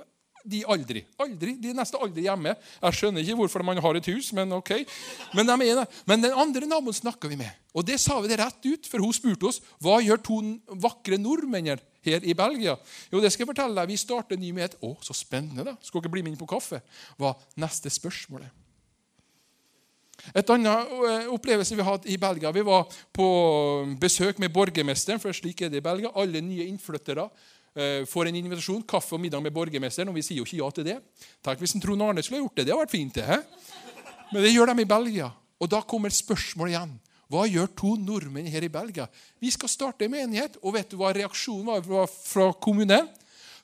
de 0.43 0.63
aldri. 0.65 1.05
Aldri, 1.21 1.55
De 1.55 1.69
er 1.69 1.77
nesten 1.77 2.01
aldri 2.01 2.25
hjemme. 2.25 2.55
Jeg 2.81 2.97
skjønner 2.97 3.21
ikke 3.21 3.37
hvorfor 3.37 3.63
man 3.63 3.77
har 3.77 3.95
et 3.95 4.09
hus, 4.11 4.33
men 4.33 4.51
ok. 4.51 4.71
Men, 5.37 5.47
de 5.47 5.69
er 5.69 5.85
men 6.09 6.25
den 6.25 6.33
andre 6.33 6.67
naboen 6.67 6.93
snakker 6.93 7.29
vi 7.29 7.37
med. 7.39 7.51
Og 7.73 7.85
det 7.85 7.99
sa 8.01 8.19
vi 8.19 8.31
det 8.31 8.39
rett 8.41 8.65
ut, 8.65 8.89
for 8.89 8.99
hun 8.99 9.13
spurte 9.13 9.47
oss 9.47 9.61
hva 9.79 10.01
gjør 10.01 10.23
to 10.25 10.41
vakre 10.81 11.17
nordmenn 11.21 11.77
i 12.05 12.35
Belgia. 12.37 12.75
Jo, 13.11 13.21
det 13.21 13.31
skal 13.31 13.45
jeg 13.45 13.51
fortelle 13.53 13.77
deg. 13.77 13.91
Vi 13.93 13.99
starter 14.01 14.39
ny 14.39 14.51
med 14.55 14.69
et 14.69 14.75
Å, 14.83 14.95
så 15.03 15.15
spennende, 15.15 15.65
da. 15.67 15.77
Skal 15.81 16.03
dere 16.03 16.13
bli 16.13 16.25
med 16.25 16.33
inn 16.33 16.41
på 16.41 16.49
kaffe? 16.49 16.81
Var 17.21 17.39
neste 17.61 17.91
spørsmålet. 17.93 18.51
Et 20.31 20.51
annet 20.55 20.91
eh, 21.09 21.25
opplevelse 21.33 21.75
vi 21.75 21.83
hadde 21.83 22.07
i 22.07 22.15
Belgia 22.21 22.51
Vi 22.55 22.61
var 22.63 22.85
på 23.11 23.25
besøk 23.99 24.37
med 24.39 24.53
borgermesteren, 24.53 25.19
for 25.19 25.35
slik 25.35 25.65
er 25.65 25.71
det 25.73 25.81
i 25.81 25.85
Belgia. 25.85 26.13
Alle 26.15 26.41
nye 26.43 26.67
innflyttere 26.69 27.25
eh, 27.75 28.03
får 28.07 28.29
en 28.29 28.39
invitasjon, 28.39 28.85
kaffe 28.87 29.17
og 29.17 29.23
middag 29.23 29.43
med 29.43 29.55
borgermesteren, 29.55 30.11
og 30.11 30.19
vi 30.19 30.23
sier 30.25 30.39
jo 30.39 30.47
ikke 30.47 30.61
ja 30.61 30.69
til 30.75 30.87
det. 30.91 30.99
Tenk 31.43 31.63
hvis 31.63 31.75
en 31.75 31.83
Trond 31.83 32.05
Arne 32.05 32.23
skulle 32.23 32.39
ha 32.39 32.45
gjort 32.45 32.59
det. 32.59 32.67
Det 32.67 32.75
hadde 32.75 32.85
vært 32.85 32.95
fint, 32.95 33.19
det. 33.19 33.25
He? 33.27 33.39
Men 34.31 34.45
det 34.45 34.53
gjør 34.53 34.71
de 34.71 34.85
i 34.85 34.91
Belgia. 34.95 35.31
Og 35.61 35.71
da 35.71 35.81
kommer 35.87 36.13
spørsmålet 36.13 36.75
igjen. 36.75 36.93
Hva 37.33 37.47
gjør 37.49 37.71
to 37.73 37.95
nordmenn 37.97 38.49
her 38.53 38.61
i 38.61 38.69
Belgia? 38.69 39.07
Vi 39.41 39.49
skal 39.53 39.71
starte 39.71 40.09
menighet. 40.11 40.59
Og 40.61 40.75
vet 40.75 40.91
du 40.91 40.99
hva 40.99 41.09
reaksjonen 41.15 41.65
var 41.89 42.05
fra 42.11 42.51
kommunen? 42.61 43.09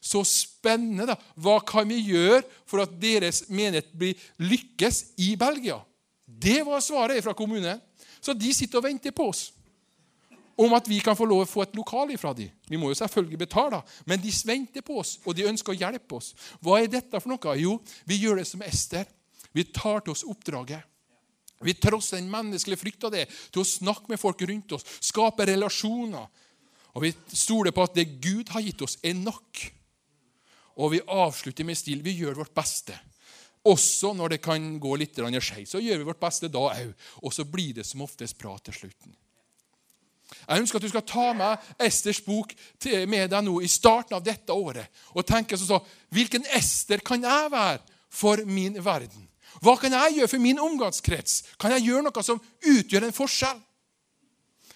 Så 0.01 0.23
spennende. 0.25 1.05
da. 1.11 1.17
Hva 1.37 1.59
kan 1.61 1.85
vi 1.89 1.99
gjøre 2.09 2.41
for 2.65 2.81
at 2.81 2.95
deres 3.01 3.43
menighet 3.51 3.91
blir 3.93 4.17
lykkes 4.41 5.03
i 5.21 5.35
Belgia? 5.37 5.77
Det 6.25 6.63
var 6.65 6.81
svaret 6.81 7.21
fra 7.23 7.35
kommunen. 7.37 7.81
Så 8.21 8.33
de 8.33 8.53
sitter 8.53 8.81
og 8.81 8.87
venter 8.87 9.13
på 9.15 9.29
oss 9.29 9.49
om 10.59 10.73
at 10.75 10.89
vi 10.91 10.97
kan 10.99 11.15
få 11.15 11.23
lov 11.23 11.45
å 11.45 11.47
få 11.47 11.63
et 11.63 11.75
lokal 11.77 12.09
ifra 12.11 12.33
dem. 12.35 12.49
Vi 12.67 12.77
må 12.77 12.89
jo 12.91 12.97
selvfølgelig 12.99 13.37
betale, 13.45 13.79
men 14.03 14.19
de 14.19 14.31
venter 14.43 14.83
på 14.83 14.97
oss, 14.99 15.13
og 15.23 15.37
de 15.37 15.47
ønsker 15.47 15.71
å 15.71 15.77
hjelpe 15.79 16.17
oss. 16.17 16.33
Hva 16.59 16.81
er 16.81 16.91
dette 16.91 17.21
for 17.21 17.31
noe? 17.31 17.53
Jo, 17.55 17.77
vi 18.03 18.17
gjør 18.19 18.41
det 18.41 18.47
som 18.49 18.65
Ester. 18.67 19.07
Vi 19.55 19.63
tar 19.71 20.03
til 20.03 20.11
oss 20.11 20.25
oppdraget. 20.27 20.83
Vi 21.65 21.75
trosser 21.75 22.21
den 22.21 22.31
menneskelige 22.31 22.79
frykta 22.79 23.11
det 23.11 23.25
til 23.51 23.63
å 23.63 23.67
snakke 23.67 24.11
med 24.11 24.21
folk 24.21 24.41
rundt 24.47 24.77
oss, 24.77 24.85
skape 25.03 25.47
relasjoner. 25.49 26.29
Og 26.95 27.03
vi 27.03 27.11
stoler 27.35 27.75
på 27.75 27.83
at 27.83 27.97
det 27.97 28.07
Gud 28.23 28.49
har 28.53 28.63
gitt 28.63 28.81
oss, 28.85 28.97
er 29.03 29.17
nok. 29.17 29.65
Og 30.79 30.93
vi 30.95 31.03
avslutter 31.03 31.67
med 31.67 31.77
stil. 31.77 32.03
Vi 32.03 32.15
gjør 32.21 32.39
vårt 32.39 32.55
beste. 32.55 32.95
Også 33.67 34.13
når 34.15 34.35
det 34.35 34.41
kan 34.43 34.63
gå 34.79 34.95
litt 34.95 35.19
skeis, 35.43 35.69
så 35.69 35.81
gjør 35.83 35.99
vi 35.99 36.07
vårt 36.07 36.21
beste 36.21 36.47
da 36.47 36.69
òg. 36.71 36.93
Og 37.21 37.33
så 37.35 37.43
blir 37.43 37.73
det 37.75 37.85
som 37.85 38.01
oftest 38.01 38.37
bra 38.39 38.55
til 38.63 38.73
slutten. 38.73 39.15
Jeg 40.29 40.61
ønsker 40.61 40.77
at 40.77 40.85
du 40.85 40.91
skal 40.91 41.07
ta 41.09 41.27
med 41.33 41.71
Esters 41.81 42.21
bok 42.21 42.53
med 43.09 43.31
deg 43.31 43.43
nå 43.43 43.59
i 43.65 43.69
starten 43.69 44.15
av 44.15 44.23
dette 44.23 44.53
året 44.53 44.85
og 45.15 45.25
tenke 45.25 45.57
sånn 45.57 45.81
Hvilken 46.13 46.45
Ester 46.53 47.01
kan 47.05 47.23
jeg 47.25 47.49
være 47.51 47.81
for 48.13 48.41
min 48.45 48.77
verden? 48.83 49.25
Hva 49.63 49.75
kan 49.79 49.93
jeg 49.95 50.19
gjøre 50.19 50.31
for 50.31 50.43
min 50.43 50.59
omgangskrets? 50.63 51.41
Kan 51.59 51.73
jeg 51.75 51.89
gjøre 51.89 52.05
noe 52.07 52.23
som 52.23 52.39
utgjør 52.39 53.07
en 53.07 53.15
forskjell? 53.15 53.59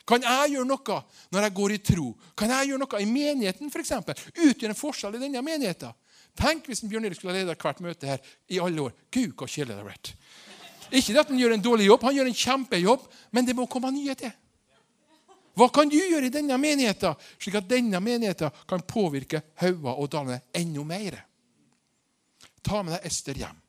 Kan 0.08 0.26
jeg 0.26 0.56
gjøre 0.56 0.68
noe 0.68 0.98
når 1.32 1.48
jeg 1.48 1.56
går 1.60 1.76
i 1.76 1.82
tro? 1.92 2.10
Kan 2.36 2.52
jeg 2.52 2.72
gjøre 2.72 2.84
noe 2.84 3.02
i 3.02 3.08
menigheten 3.08 3.72
for 3.72 3.84
eksempel? 3.84 4.20
Utgjøre 4.36 4.74
en 4.74 4.80
forskjell 4.80 5.16
i 5.16 5.24
denne 5.24 5.44
menigheten? 5.46 5.96
Tenk 6.36 6.68
hvis 6.68 6.82
Bjørn 6.90 7.06
Erik 7.08 7.20
skulle 7.20 7.36
ha 7.36 7.40
ledet 7.40 7.62
hvert 7.62 7.82
møte 7.86 8.10
her 8.10 8.32
i 8.52 8.60
alle 8.60 8.90
år. 8.90 8.94
Gud, 9.14 9.36
hva 9.38 9.48
kjedelig 9.48 9.76
det 9.76 9.80
har 9.80 9.88
vært. 9.88 10.14
Ikke 10.94 11.16
at 11.22 11.30
han 11.30 11.40
gjør 11.40 11.56
en 11.56 11.66
dårlig 11.66 11.88
jobb, 11.88 12.06
han 12.06 12.16
gjør 12.18 12.30
en 12.30 12.40
kjempejobb, 12.44 13.06
men 13.34 13.48
det 13.48 13.56
må 13.58 13.68
komme 13.72 13.94
nye 13.94 14.16
til. 14.18 14.34
Hva 15.54 15.68
kan 15.70 15.90
du 15.90 16.00
gjøre 16.00 16.28
i 16.28 16.34
denne 16.34 16.58
menigheten, 16.58 17.14
slik 17.38 17.60
at 17.60 17.70
denne 17.70 18.02
menigheten 18.02 18.54
kan 18.70 18.82
påvirke 18.90 19.44
Haua 19.62 19.94
og 19.94 20.10
Dalene 20.12 20.42
enda 20.58 20.86
mer? 20.90 21.20
Ta 22.66 22.82
med 22.82 22.98
deg 22.98 23.06
Ester 23.10 23.38
hjem. 23.38 23.63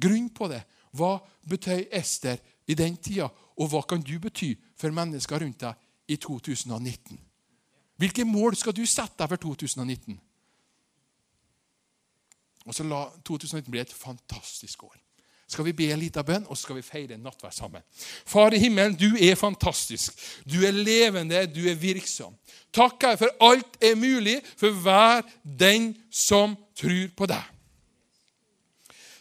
Grunn 0.00 0.28
på 0.34 0.48
det. 0.50 0.62
Hva 0.96 1.18
betøy 1.48 1.86
Ester 1.92 2.38
i 2.68 2.76
den 2.78 2.96
tida, 2.96 3.28
og 3.58 3.72
hva 3.72 3.82
kan 3.88 4.02
du 4.04 4.16
bety 4.22 4.54
for 4.78 4.94
mennesker 4.94 5.42
rundt 5.42 5.64
deg 5.64 6.14
i 6.14 6.16
2019? 6.16 7.18
Hvilke 7.98 8.24
mål 8.24 8.56
skal 8.56 8.76
du 8.76 8.84
sette 8.86 9.18
deg 9.18 9.32
for 9.32 9.42
2019? 9.48 10.18
Og 12.68 12.76
så 12.76 12.84
la 12.84 13.06
2019 13.24 13.70
bli 13.72 13.80
et 13.82 13.92
fantastisk 13.94 14.84
år. 14.84 14.96
Skal 15.48 15.64
vi 15.64 15.72
be 15.72 15.86
en 15.88 16.00
liten 16.02 16.24
bønn, 16.28 16.44
og 16.44 16.58
så 16.58 16.66
skal 16.66 16.76
vi 16.76 16.84
feire 16.84 17.16
nattverd 17.16 17.54
sammen. 17.56 17.84
Far 18.28 18.52
i 18.52 18.60
himmelen, 18.60 18.96
du 19.00 19.16
er 19.16 19.38
fantastisk. 19.40 20.12
Du 20.44 20.60
er 20.60 20.76
levende, 20.76 21.46
du 21.48 21.62
er 21.70 21.78
virksom. 21.80 22.36
Takk 22.74 23.06
her 23.08 23.16
for 23.16 23.32
alt 23.48 23.78
er 23.80 23.96
mulig 23.96 24.36
for 24.60 24.76
hver 24.84 25.24
den 25.42 25.94
som 26.12 26.52
tror 26.76 27.08
på 27.16 27.30
deg. 27.32 27.54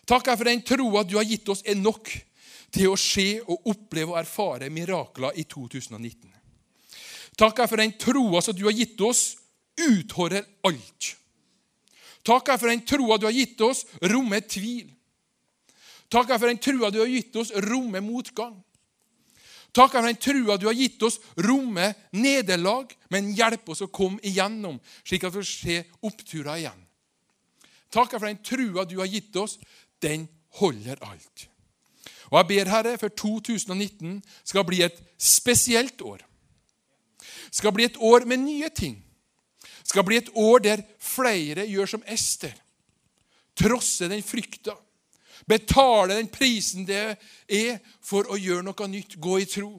Takk 0.08 0.32
er 0.32 0.40
for 0.40 0.48
den 0.48 0.64
troa 0.64 1.04
du 1.04 1.18
har 1.18 1.28
gitt 1.28 1.50
oss, 1.52 1.64
er 1.68 1.76
nok 1.76 2.10
til 2.74 2.92
å 2.92 3.00
se 3.00 3.42
og 3.44 3.70
oppleve 3.72 4.14
og 4.14 4.20
erfare 4.22 4.70
mirakler 4.72 5.36
i 5.40 5.44
2019. 5.48 6.32
Takk 7.38 7.60
er 7.64 7.70
for 7.70 7.82
den 7.82 7.96
troa 8.00 8.42
som 8.42 8.56
du 8.56 8.66
har 8.66 8.76
gitt 8.76 9.02
oss, 9.04 9.36
utholder 9.78 10.46
alt. 10.68 11.14
Takk 12.26 12.54
for 12.58 12.72
den 12.72 12.86
troa 12.88 13.20
du 13.20 13.28
har 13.28 13.36
gitt 13.36 13.62
oss, 13.62 13.84
rommer 14.12 14.42
tvil. 14.48 14.88
Takk 16.12 16.32
for 16.38 16.48
den 16.48 16.64
troa 16.64 16.90
du 16.92 17.02
har 17.04 17.12
gitt 17.12 17.36
oss, 17.36 17.52
rommer 17.68 18.04
motgang. 18.04 18.56
Takk 19.78 19.94
for 19.94 20.08
den 20.08 20.18
trua 20.18 20.58
du 20.58 20.66
har 20.66 20.78
gitt 20.78 21.02
oss, 21.06 21.20
rommer 21.46 21.94
nederlag, 22.16 22.94
men 23.14 23.34
hjelp 23.38 23.68
oss 23.70 23.84
å 23.86 23.92
komme 23.94 24.22
igjennom, 24.26 24.80
slik 25.06 25.28
at 25.28 25.36
vi 25.36 25.42
får 25.44 25.50
se 25.52 25.76
oppturer 26.08 26.56
igjen. 26.58 26.80
Takk 27.94 28.16
for 28.18 28.26
den 28.26 28.42
trua 28.44 28.88
du 28.90 28.98
har 29.00 29.12
gitt 29.12 29.36
oss, 29.38 29.58
den 30.02 30.28
holder 30.60 31.00
alt. 31.02 31.50
Og 32.28 32.38
Jeg 32.38 32.48
ber, 32.48 32.70
Herre, 32.70 32.98
for 32.98 33.08
2019 33.08 34.24
skal 34.44 34.66
bli 34.68 34.82
et 34.84 34.98
spesielt 35.18 36.02
år. 36.02 36.24
Skal 37.52 37.72
bli 37.72 37.86
et 37.88 37.98
år 38.00 38.26
med 38.26 38.44
nye 38.44 38.70
ting 38.70 39.04
skal 39.88 40.04
bli 40.04 40.20
et 40.20 40.34
år 40.36 40.64
der 40.64 40.84
flere 41.00 41.66
gjør 41.68 41.94
som 41.96 42.04
Ester. 42.12 42.56
Trosser 43.58 44.12
den 44.12 44.24
frykta. 44.26 44.76
Betaler 45.48 46.18
den 46.18 46.28
prisen 46.32 46.86
det 46.88 47.16
er 47.48 47.78
for 48.04 48.28
å 48.28 48.38
gjøre 48.40 48.66
noe 48.68 48.90
nytt, 48.92 49.16
gå 49.16 49.38
i 49.40 49.48
tro. 49.48 49.72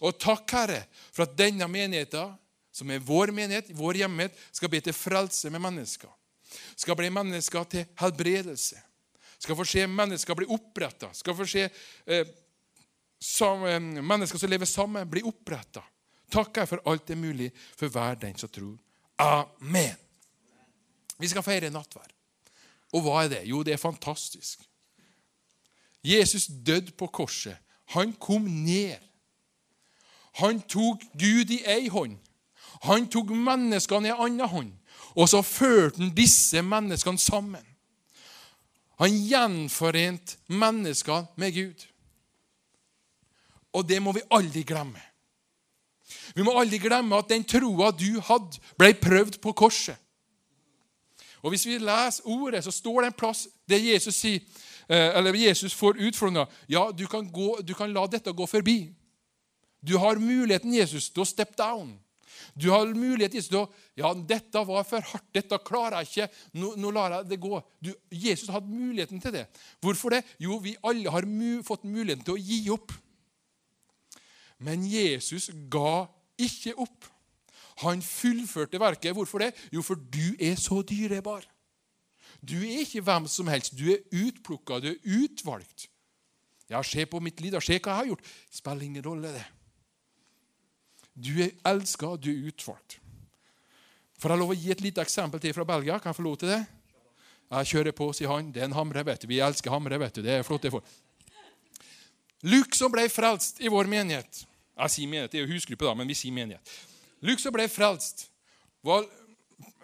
Og 0.00 0.16
takk, 0.18 0.46
Herre, 0.56 0.80
for 1.12 1.26
at 1.26 1.36
denne 1.38 1.68
menigheten, 1.70 2.34
som 2.74 2.90
er 2.90 3.02
vår 3.04 3.30
menighet, 3.36 3.70
vår 3.76 4.00
hjemmehet, 4.02 4.36
skal 4.50 4.70
bli 4.72 4.80
til 4.82 4.96
frelse 4.96 5.50
med 5.52 5.62
mennesker. 5.62 6.10
Skal 6.74 6.96
bli 6.98 7.10
mennesker 7.14 7.66
til 7.70 7.86
helbredelse. 8.00 8.80
Skal 9.40 9.56
få 9.56 9.64
se 9.64 9.86
mennesker 9.88 10.36
bli 10.36 10.48
oppretta. 10.52 11.08
Skal 11.16 11.36
få 11.36 11.46
se 11.48 11.64
eh, 11.64 12.26
som, 13.20 13.64
mennesker 14.04 14.38
som 14.38 14.50
lever 14.52 14.68
sammen, 14.68 15.08
bli 15.08 15.24
oppretta. 15.24 15.82
Takker 16.30 16.68
for 16.68 16.84
alt 16.88 17.06
det 17.08 17.16
er 17.16 17.22
mulig 17.24 17.50
for 17.76 17.88
hver 17.88 18.20
den 18.20 18.36
som 18.38 18.52
tror. 18.52 18.76
Amen. 19.20 19.96
Vi 21.20 21.28
skal 21.28 21.44
feire 21.44 21.72
nattverd. 21.72 22.12
Og 22.92 23.04
hva 23.04 23.24
er 23.24 23.32
det? 23.32 23.44
Jo, 23.48 23.62
det 23.64 23.74
er 23.74 23.82
fantastisk. 23.82 24.62
Jesus 26.04 26.46
døde 26.46 26.92
på 26.96 27.06
korset. 27.06 27.56
Han 27.96 28.12
kom 28.12 28.42
ned. 28.42 28.96
Han 30.40 30.60
tok 30.62 31.02
Gud 31.18 31.50
i 31.50 31.62
ei 31.66 31.88
hånd. 31.88 32.16
Han 32.86 33.08
tok 33.10 33.32
menneskene 33.34 34.08
i 34.08 34.12
ei 34.12 34.26
anna 34.26 34.46
hånd. 34.48 34.72
Og 35.16 35.28
så 35.28 35.42
førte 35.42 36.00
han 36.00 36.14
disse 36.14 36.62
menneskene 36.62 37.18
sammen. 37.18 37.64
Han 39.00 39.16
gjenforente 39.24 40.36
menneskene 40.52 41.26
med 41.40 41.54
Gud. 41.56 41.86
Og 43.72 43.86
det 43.88 44.00
må 44.02 44.12
vi 44.12 44.26
aldri 44.34 44.62
glemme. 44.66 45.00
Vi 46.34 46.44
må 46.44 46.52
aldri 46.58 46.80
glemme 46.82 47.18
at 47.18 47.30
den 47.30 47.46
troa 47.46 47.90
du 47.94 48.20
hadde, 48.26 48.60
ble 48.78 48.92
prøvd 48.98 49.40
på 49.42 49.54
korset. 49.56 49.96
Og 51.40 51.54
Hvis 51.54 51.66
vi 51.66 51.78
leser 51.78 52.26
ordet, 52.28 52.64
så 52.64 52.70
står 52.70 53.00
det 53.00 53.06
en 53.06 53.18
plass 53.22 53.46
der 53.68 53.80
Jesus 53.80 54.14
sier, 54.20 54.40
eh, 54.88 55.16
eller 55.16 55.34
Jesus 55.34 55.74
får 55.74 55.96
utfordringa 55.96 56.44
ja, 56.68 56.90
du 56.92 57.06
kan, 57.06 57.24
gå, 57.32 57.60
du 57.64 57.74
kan 57.74 57.92
la 57.92 58.06
dette 58.06 58.32
gå 58.32 58.46
forbi. 58.46 58.92
Du 59.80 59.96
har 59.98 60.20
muligheten 60.20 60.74
Jesus, 60.74 61.08
til 61.10 61.22
å 61.22 61.28
step 61.28 61.56
down. 61.56 61.94
Du 62.54 62.70
har 62.70 62.86
mulighet 62.94 63.36
til 63.36 63.58
å 63.60 63.66
Ja, 63.98 64.12
dette 64.14 64.62
var 64.66 64.84
for 64.88 65.04
hardt. 65.12 65.28
Dette 65.34 65.58
klarer 65.66 66.00
jeg 66.00 66.10
ikke. 66.10 66.28
Nå, 66.60 66.74
nå 66.80 66.90
lar 66.94 67.18
jeg 67.18 67.28
det 67.32 67.40
gå. 67.42 67.60
Du, 67.82 67.92
Jesus 68.10 68.50
hadde 68.52 68.70
muligheten 68.70 69.20
til 69.22 69.34
det. 69.34 69.46
Hvorfor 69.82 70.16
det? 70.16 70.24
Jo, 70.38 70.58
vi 70.62 70.76
alle 70.86 71.12
har 71.12 71.26
mu, 71.28 71.62
fått 71.66 71.84
muligheten 71.84 72.24
til 72.26 72.36
å 72.38 72.42
gi 72.42 72.60
opp. 72.72 72.92
Men 74.60 74.84
Jesus 74.88 75.50
ga 75.72 76.06
ikke 76.40 76.74
opp. 76.80 77.08
Han 77.84 78.02
fullførte 78.04 78.80
verket. 78.80 79.14
Hvorfor 79.16 79.44
det? 79.46 79.54
Jo, 79.72 79.82
for 79.84 79.96
du 79.96 80.36
er 80.40 80.58
så 80.60 80.82
dyrebar. 80.86 81.46
Du 82.40 82.56
er 82.56 82.82
ikke 82.84 83.02
hvem 83.04 83.26
som 83.28 83.48
helst. 83.52 83.76
Du 83.76 83.86
er 83.92 84.04
utplukka, 84.12 84.80
du 84.80 84.92
er 84.92 85.00
utvalgt. 85.20 85.88
Ja, 86.70 86.82
Se 86.86 87.04
på 87.06 87.20
mitt 87.20 87.40
liv, 87.40 87.52
da. 87.52 87.60
se 87.60 87.78
hva 87.78 87.90
jeg 87.90 87.98
har 87.98 88.10
gjort. 88.12 88.28
Spiller 88.50 88.86
ingen 88.86 89.04
rolle, 89.04 89.32
det. 89.34 89.46
Du 91.20 91.34
er 91.44 91.52
elska, 91.68 92.14
du 92.16 92.30
er 92.32 92.48
utvalgt. 92.48 92.98
Får 94.20 94.34
jeg 94.34 94.40
lov 94.40 94.52
å 94.52 94.56
gi 94.56 94.72
et 94.72 94.82
lite 94.84 95.02
eksempel 95.04 95.40
til 95.40 95.54
fra 95.56 95.66
Belgia? 95.68 95.98
Kan 96.00 96.12
jeg 96.12 96.18
få 96.18 96.24
lov 96.24 96.36
til 96.40 96.52
det? 96.52 96.60
Jeg 97.50 97.70
kjører 97.72 97.96
på, 97.96 98.10
sier 98.14 98.30
han. 98.30 98.50
Det 98.52 98.62
er 98.62 98.68
en 98.68 98.76
hamre, 98.76 99.04
vet 99.06 99.24
du. 99.24 99.28
Vi 99.30 99.40
elsker 99.42 99.72
hamre, 99.72 99.98
vet 100.00 100.18
du. 100.18 100.22
Det 100.24 100.36
er 100.38 100.46
flott. 100.46 100.62
det 100.62 100.72
for. 100.74 100.84
Luke 102.46 102.76
som 102.76 102.92
ble 102.92 103.04
frelst 103.12 103.58
i 103.60 103.68
vår 103.68 103.84
menighet 103.90 104.46
Jeg 104.80 104.92
sier 104.94 105.08
menighet, 105.10 105.32
det 105.32 105.40
er 105.40 105.42
jo 105.44 105.52
husgruppe, 105.52 105.84
da, 105.84 105.92
men 105.98 106.08
vi 106.08 106.16
sier 106.16 106.32
menighet. 106.32 106.76
Luke 107.20 107.42
som 107.42 107.52
ble 107.52 107.66
frelst, 107.68 108.30
var 108.80 109.04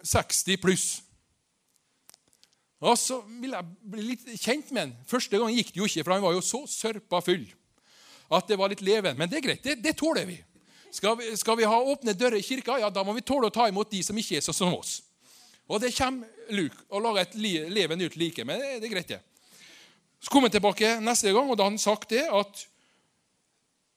60 0.01 0.57
pluss. 0.62 0.87
Og 2.81 2.96
så 3.01 3.18
ville 3.27 3.59
jeg 3.59 3.90
bli 3.92 4.07
litt 4.12 4.25
kjent 4.40 4.70
med 4.72 4.87
han. 4.87 4.94
Første 5.09 5.37
gang 5.37 5.53
gikk 5.53 5.75
det 5.75 5.83
jo 5.83 5.88
ikke, 5.90 6.05
for 6.07 6.16
han 6.16 6.25
var 6.25 6.37
jo 6.37 6.44
så 6.44 6.62
sørpa 6.70 7.20
full 7.25 7.44
at 8.27 8.49
det 8.49 8.57
var 8.59 8.72
litt 8.72 8.83
leven. 8.83 9.16
Men 9.18 9.31
det 9.31 9.38
er 9.40 9.44
greit. 9.44 9.62
Det, 9.62 9.77
det 9.85 9.94
tåler 9.99 10.27
vi. 10.27 10.38
Skal, 10.96 11.18
vi. 11.20 11.37
skal, 11.37 11.59
vi. 11.61 11.66
ha 11.68 11.76
åpne 11.92 12.14
dører 12.16 12.38
i 12.40 12.44
kirka, 12.44 12.78
ja, 12.80 12.88
da 12.90 13.04
må 13.04 13.12
vi 13.16 13.24
tåle 13.26 13.50
å 13.50 13.52
ta 13.52 13.66
imot 13.68 13.90
de 13.92 14.00
som 14.04 14.16
ikke 14.16 14.38
er 14.38 14.44
sånn 14.44 14.56
som 14.56 14.76
oss. 14.76 15.02
Og 15.68 15.82
det 15.82 15.92
kommer 15.96 16.30
Luke 16.54 16.87
og 16.88 17.02
lager 17.04 17.26
et 17.26 17.35
leven 17.74 18.00
ut 18.00 18.16
like. 18.16 18.44
Men 18.46 18.62
det, 18.62 18.78
det 18.80 18.88
er 18.88 18.94
greit, 18.94 19.11
det. 19.11 19.20
Så 20.22 20.32
kom 20.32 20.46
han 20.46 20.54
tilbake 20.54 20.94
neste 21.04 21.35
gang, 21.35 21.50
og 21.50 21.59
da 21.59 21.66
han 21.68 21.76
sagt 21.78 22.14
det 22.14 22.24
at 22.24 22.62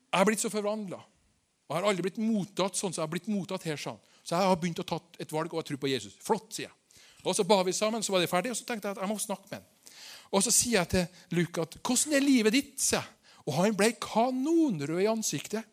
jeg 0.09 0.17
har 0.17 0.27
blitt 0.27 0.43
så 0.43 0.51
forvandla. 0.51 0.99
Og 0.99 1.75
jeg 1.75 1.77
har 1.77 1.87
aldri 1.91 2.07
blitt 2.07 2.19
mottatt 2.21 2.75
sånn 2.75 2.91
som 2.91 3.03
jeg 3.03 3.05
har 3.05 3.13
blitt 3.13 3.29
mottatt 3.31 3.67
her. 3.69 3.77
sånn. 3.77 3.99
Så 4.25 4.35
jeg 4.35 4.49
har 4.49 4.59
begynt 4.59 4.81
å 4.81 4.87
ta 4.89 4.99
et 5.21 5.31
valg 5.31 5.53
og 5.53 5.65
tro 5.65 5.77
på 5.79 5.91
Jesus. 5.91 6.17
Flott, 6.25 6.49
sier 6.53 6.67
jeg. 6.67 6.75
Og 7.23 7.35
Så 7.35 7.43
ba 7.43 7.61
vi 7.63 7.73
sammen, 7.75 8.03
så 8.03 8.11
var 8.11 8.23
det 8.23 8.31
ferdig, 8.31 8.51
og 8.51 8.57
så 8.57 8.65
tenkte 8.65 8.89
jeg 8.89 8.97
at 8.97 9.03
jeg 9.03 9.11
må 9.11 9.19
snakke 9.21 9.47
med 9.51 9.59
ham. 9.59 9.95
Og 10.31 10.43
Så 10.43 10.51
sier 10.53 10.79
jeg 10.79 10.89
til 10.89 11.07
Luke 11.37 11.61
at 11.61 11.75
'Hvordan 11.79 12.13
er 12.13 12.19
livet 12.19 12.53
ditt?' 12.53 13.03
Og 13.47 13.53
han 13.53 13.75
ble 13.75 13.93
kanonrød 13.93 15.01
i 15.01 15.09
ansiktet. 15.09 15.63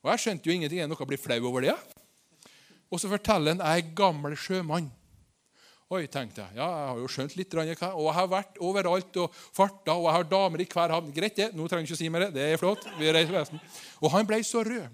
Og 0.00 0.10
Jeg 0.12 0.22
skjønte 0.22 0.48
jo 0.48 0.54
ingenting. 0.56 0.80
Er 0.80 0.88
noe 0.88 1.00
å 1.00 1.08
bli 1.08 1.18
flau 1.20 1.38
over 1.50 1.66
det? 1.66 1.76
Og 2.90 2.98
så 2.98 3.10
forteller 3.10 3.54
han 3.54 3.62
jeg 3.62 3.84
er 3.84 3.92
gammel 3.96 4.34
sjømann. 4.38 4.88
Oi, 5.90 6.04
tenkte 6.06 6.44
jeg. 6.44 6.54
Ja, 6.54 6.66
jeg 6.70 6.86
har 6.86 6.98
jo 7.02 7.08
skjønt 7.10 7.32
litt. 7.34 7.54
Og 7.58 7.66
jeg 7.66 8.14
har 8.14 8.30
vært 8.30 8.60
overalt 8.62 9.16
og 9.18 9.34
farta, 9.34 9.96
og 9.96 10.06
jeg 10.06 10.14
har 10.14 10.28
damer 10.30 10.62
i 10.62 10.68
hver 10.70 10.94
havn. 10.94 11.10
Greit, 11.14 11.34
det. 11.34 11.48
Nå 11.58 11.66
trenger 11.66 11.82
jeg 11.82 11.90
ikke 11.90 11.98
å 11.98 12.02
si 12.04 12.10
mer. 12.14 12.26
Det 12.34 12.46
er 12.46 12.60
flott. 12.62 12.86
Vi 12.98 13.10
reiser 13.10 13.50
Og 13.98 14.12
han 14.14 14.28
ble 14.28 14.38
så 14.46 14.62
rød. 14.66 14.86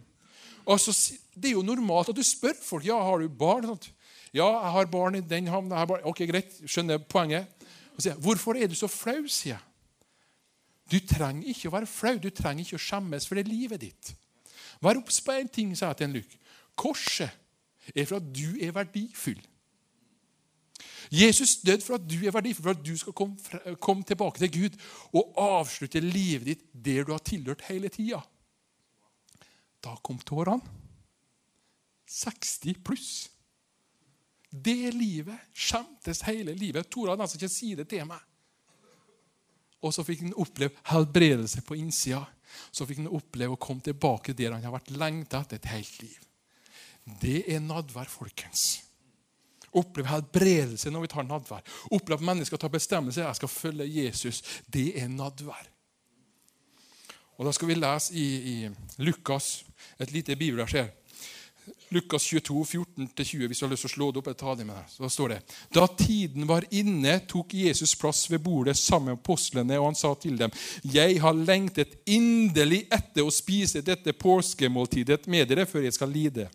Og 0.66 0.80
så, 0.80 0.96
Det 1.36 1.50
er 1.50 1.58
jo 1.58 1.62
normalt 1.62 2.08
at 2.10 2.16
du 2.16 2.24
spør 2.24 2.56
folk 2.58 2.88
ja, 2.88 2.96
har 2.96 3.20
du 3.20 3.28
barn. 3.28 3.68
Sånt. 3.68 3.90
Ja, 4.32 4.48
jeg 4.48 4.72
har 4.72 4.90
barn 4.90 5.20
i 5.20 5.20
den 5.20 5.52
havna. 5.52 5.84
Ok, 6.08 6.24
greit. 6.26 6.56
Skjønner 6.64 6.98
poenget. 6.98 7.46
Og 7.94 8.02
sier, 8.02 8.16
Hvorfor 8.16 8.56
er 8.56 8.66
du 8.66 8.74
så 8.74 8.88
flau? 8.88 9.28
sier 9.28 9.54
jeg. 9.54 9.62
Du 10.88 11.00
trenger 11.02 11.48
ikke 11.50 11.68
å 11.68 11.76
være 11.76 11.90
flau. 11.90 12.16
Du 12.16 12.30
trenger 12.30 12.64
ikke 12.64 12.80
å 12.80 12.86
skjemmes 12.88 13.28
for 13.28 13.36
det 13.36 13.44
er 13.44 13.52
livet 13.52 13.84
ditt. 13.84 14.16
Vær 14.82 15.00
obs 15.00 15.20
på 15.24 15.34
én 15.36 15.50
ting, 15.52 15.74
sa 15.76 15.92
jeg 15.92 16.00
til 16.00 16.08
en 16.08 16.16
Luke. 16.18 16.38
Korset 16.76 17.30
er 17.94 18.06
for 18.06 18.20
at 18.20 18.32
du 18.34 18.56
er 18.60 18.74
verdifull. 18.76 19.40
Jesus 21.12 21.56
døde 21.62 21.84
for 21.84 21.94
at 21.94 22.06
du 22.10 22.16
er 22.26 22.34
verdifull, 22.34 22.62
for 22.62 22.74
at 22.74 22.86
du 22.86 22.96
skal 22.98 23.12
komme, 23.12 23.76
komme 23.80 24.02
tilbake 24.04 24.42
til 24.42 24.52
Gud 24.52 24.80
og 25.14 25.36
avslutte 25.38 26.02
livet 26.02 26.46
ditt 26.50 26.66
der 26.72 27.06
du 27.06 27.14
har 27.14 27.22
tilhørt 27.24 27.64
hele 27.70 27.88
tida. 27.88 28.20
Da 29.84 29.94
kom 30.02 30.18
tårene. 30.18 30.62
60 32.06 32.82
pluss. 32.84 33.30
Det 34.50 34.94
livet 34.94 35.50
skjemtes 35.54 36.22
hele 36.26 36.54
livet. 36.54 36.88
Tora 36.90 37.12
hadde 37.12 37.26
nesten 37.26 37.42
ikke 37.42 37.52
si 37.52 37.74
det 37.78 37.88
til 37.90 38.06
meg. 38.08 38.22
Og 39.84 39.92
så 39.94 40.04
fikk 40.06 40.22
han 40.24 40.36
oppleve 40.38 40.74
helbredelse 40.88 41.62
på 41.66 41.76
innsida. 41.78 42.22
Så 42.70 42.86
fikk 42.86 43.02
han 43.02 43.12
oppleve 43.12 43.56
å 43.56 43.60
komme 43.60 43.84
tilbake 43.84 44.34
der 44.36 44.54
han 44.54 44.64
har 44.64 44.74
vært 44.74 44.94
lengta 44.96 45.42
etter 45.44 45.60
et 45.60 45.70
helt 45.74 46.02
liv. 46.02 46.18
Det 47.22 47.44
er 47.52 47.62
nadvær, 47.62 48.08
folkens. 48.10 48.82
Oppleve 49.76 50.10
helbredelse 50.10 50.90
når 50.90 51.04
vi 51.04 51.12
tar 51.12 51.26
nadvær. 51.28 51.64
Oppleve 51.92 52.18
at 52.18 52.28
mennesker 52.30 52.60
tar 52.60 52.72
bestemmelse. 52.72 53.22
Jeg 53.22 53.38
skal 53.38 53.52
følge 53.52 53.88
Jesus. 53.90 54.42
Det 54.72 54.88
er 54.98 55.10
nadvær. 55.12 55.68
Og 57.36 57.44
Da 57.44 57.52
skal 57.52 57.68
vi 57.68 57.76
lese 57.76 58.14
i, 58.16 58.26
i 58.52 59.04
Lukas, 59.04 59.66
et 60.00 60.12
lite 60.12 60.36
bibelvers 60.36 60.72
her. 60.72 60.88
Lukas 61.94 62.22
22, 62.22 62.64
14-20, 62.64 63.46
hvis 63.46 63.58
du 63.58 63.64
har 63.64 63.70
lyst 63.70 63.86
til 63.86 63.90
å 63.90 63.94
slå 63.94 64.10
det 64.10 64.20
opp. 64.20 64.30
jeg 64.32 64.38
tar 64.40 64.56
det 64.58 64.66
med 64.66 64.74
deg. 64.74 64.90
Så 64.90 65.10
står 65.12 65.28
det, 65.34 65.38
Da 65.74 65.86
tiden 65.86 66.46
var 66.46 66.66
inne, 66.70 67.20
tok 67.28 67.54
Jesus 67.54 67.94
plass 67.94 68.26
ved 68.30 68.42
bordet 68.42 68.76
sammen 68.76 69.14
med 69.14 69.20
apostlene, 69.20 69.78
og 69.78 69.90
han 69.92 69.98
sa 69.98 70.14
til 70.14 70.36
dem, 70.38 70.50
Jeg 70.82 71.20
har 71.22 71.32
lengtet 71.34 71.98
inderlig 72.06 72.86
etter 72.90 73.22
å 73.22 73.30
spise 73.30 73.82
dette 73.82 74.12
påskemåltidet 74.12 75.26
med 75.26 75.48
dere 75.48 75.66
før 75.66 75.86
jeg 75.86 75.94
skal 75.94 76.10
lide. 76.10 76.48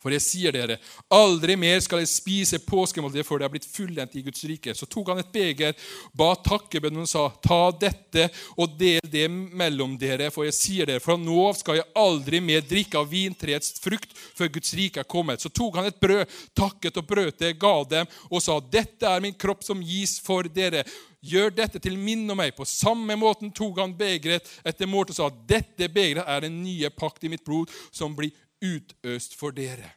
For 0.00 0.14
jeg 0.14 0.24
sier 0.24 0.54
dere, 0.56 0.78
aldri 1.12 1.58
mer 1.60 1.80
skal 1.84 2.00
jeg 2.00 2.08
spise 2.08 2.60
påskemåltidet 2.64 3.26
før 3.28 3.42
det 3.42 3.46
er 3.46 3.52
blitt 3.52 3.68
fullendt 3.68 4.14
i 4.16 4.22
Guds 4.24 4.46
rike. 4.48 4.72
Så 4.76 4.88
tok 4.88 5.12
han 5.12 5.20
et 5.20 5.32
beger, 5.34 5.76
ba 6.16 6.30
takkebønn 6.40 7.02
og 7.02 7.10
sa, 7.10 7.26
ta 7.44 7.68
dette 7.76 8.30
og 8.56 8.78
del 8.80 9.04
det 9.10 9.26
mellom 9.28 9.98
dere, 10.00 10.30
for 10.32 10.46
jeg 10.48 10.56
sier 10.56 10.88
dere, 10.88 11.02
fra 11.04 11.18
nå 11.20 11.36
av 11.50 11.58
skal 11.58 11.80
jeg 11.80 11.88
aldri 12.00 12.40
mer 12.44 12.64
drikke 12.64 13.00
av 13.00 13.10
vintreets 13.12 13.76
frukt 13.82 14.16
før 14.16 14.52
Guds 14.56 14.72
rike 14.78 15.04
er 15.04 15.10
kommet. 15.10 15.44
Så 15.44 15.52
tok 15.52 15.76
han 15.80 15.90
et 15.90 16.00
brød, 16.00 16.24
takket 16.56 17.00
og 17.00 17.08
brøt 17.10 17.40
det, 17.42 17.54
ga 17.60 17.76
dem 17.90 18.10
og 18.30 18.40
sa, 18.44 18.56
dette 18.72 19.04
er 19.04 19.20
min 19.24 19.36
kropp 19.36 19.66
som 19.66 19.84
gis 19.84 20.16
for 20.24 20.48
dere. 20.48 20.86
Gjør 21.20 21.52
dette 21.52 21.80
til 21.84 21.98
minne 22.00 22.32
om 22.32 22.38
meg. 22.40 22.54
På 22.56 22.64
samme 22.64 23.12
måten 23.20 23.52
tok 23.52 23.82
han 23.82 23.92
begeret 23.96 24.46
etter 24.64 24.88
målt 24.88 25.12
og 25.12 25.18
sa, 25.18 25.28
dette 25.28 25.90
begeret 25.92 26.24
er 26.24 26.46
den 26.46 26.62
nye 26.64 26.88
pakt 26.88 27.26
i 27.28 27.32
mitt 27.32 27.44
blod 27.44 27.68
som 27.92 28.16
blir 28.16 28.32
utøst 28.60 29.36
for 29.38 29.56
dere. 29.56 29.96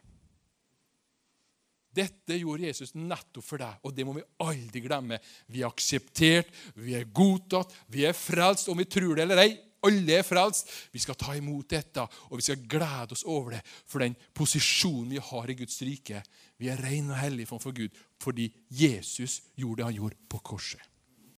Dette 1.94 2.38
gjorde 2.40 2.66
Jesus 2.66 2.94
nettopp 2.96 3.44
for 3.46 3.62
deg, 3.62 3.76
og 3.86 3.94
det 3.94 4.06
må 4.06 4.16
vi 4.16 4.24
aldri 4.42 4.82
glemme. 4.82 5.20
Vi 5.46 5.62
er 5.62 5.70
akseptert, 5.70 6.50
vi 6.74 6.96
er 6.98 7.06
godtatt, 7.14 7.70
vi 7.86 8.02
er 8.08 8.16
frelst, 8.18 8.68
om 8.72 8.80
vi 8.80 8.88
tror 8.90 9.14
det 9.14 9.26
eller 9.26 9.44
ei. 9.44 9.52
Alle 9.84 10.16
er 10.16 10.24
frelst. 10.26 10.70
Vi 10.94 11.02
skal 11.02 11.18
ta 11.20 11.34
imot 11.36 11.68
dette, 11.70 12.02
og 12.30 12.40
vi 12.40 12.46
skal 12.46 12.64
glede 12.64 13.14
oss 13.14 13.26
over 13.28 13.58
det 13.58 13.60
for 13.68 14.02
den 14.02 14.16
posisjonen 14.34 15.12
vi 15.12 15.20
har 15.22 15.52
i 15.52 15.58
Guds 15.58 15.76
rike. 15.84 16.24
Vi 16.58 16.72
er 16.72 16.80
rene 16.80 17.12
og 17.12 17.20
hellige 17.20 17.52
for 17.52 17.76
Gud 17.76 18.02
fordi 18.24 18.48
Jesus 18.72 19.42
gjorde 19.58 19.82
det 19.82 19.88
han 19.90 19.98
gjorde 19.98 20.16
på 20.32 20.40
korset. 20.40 20.80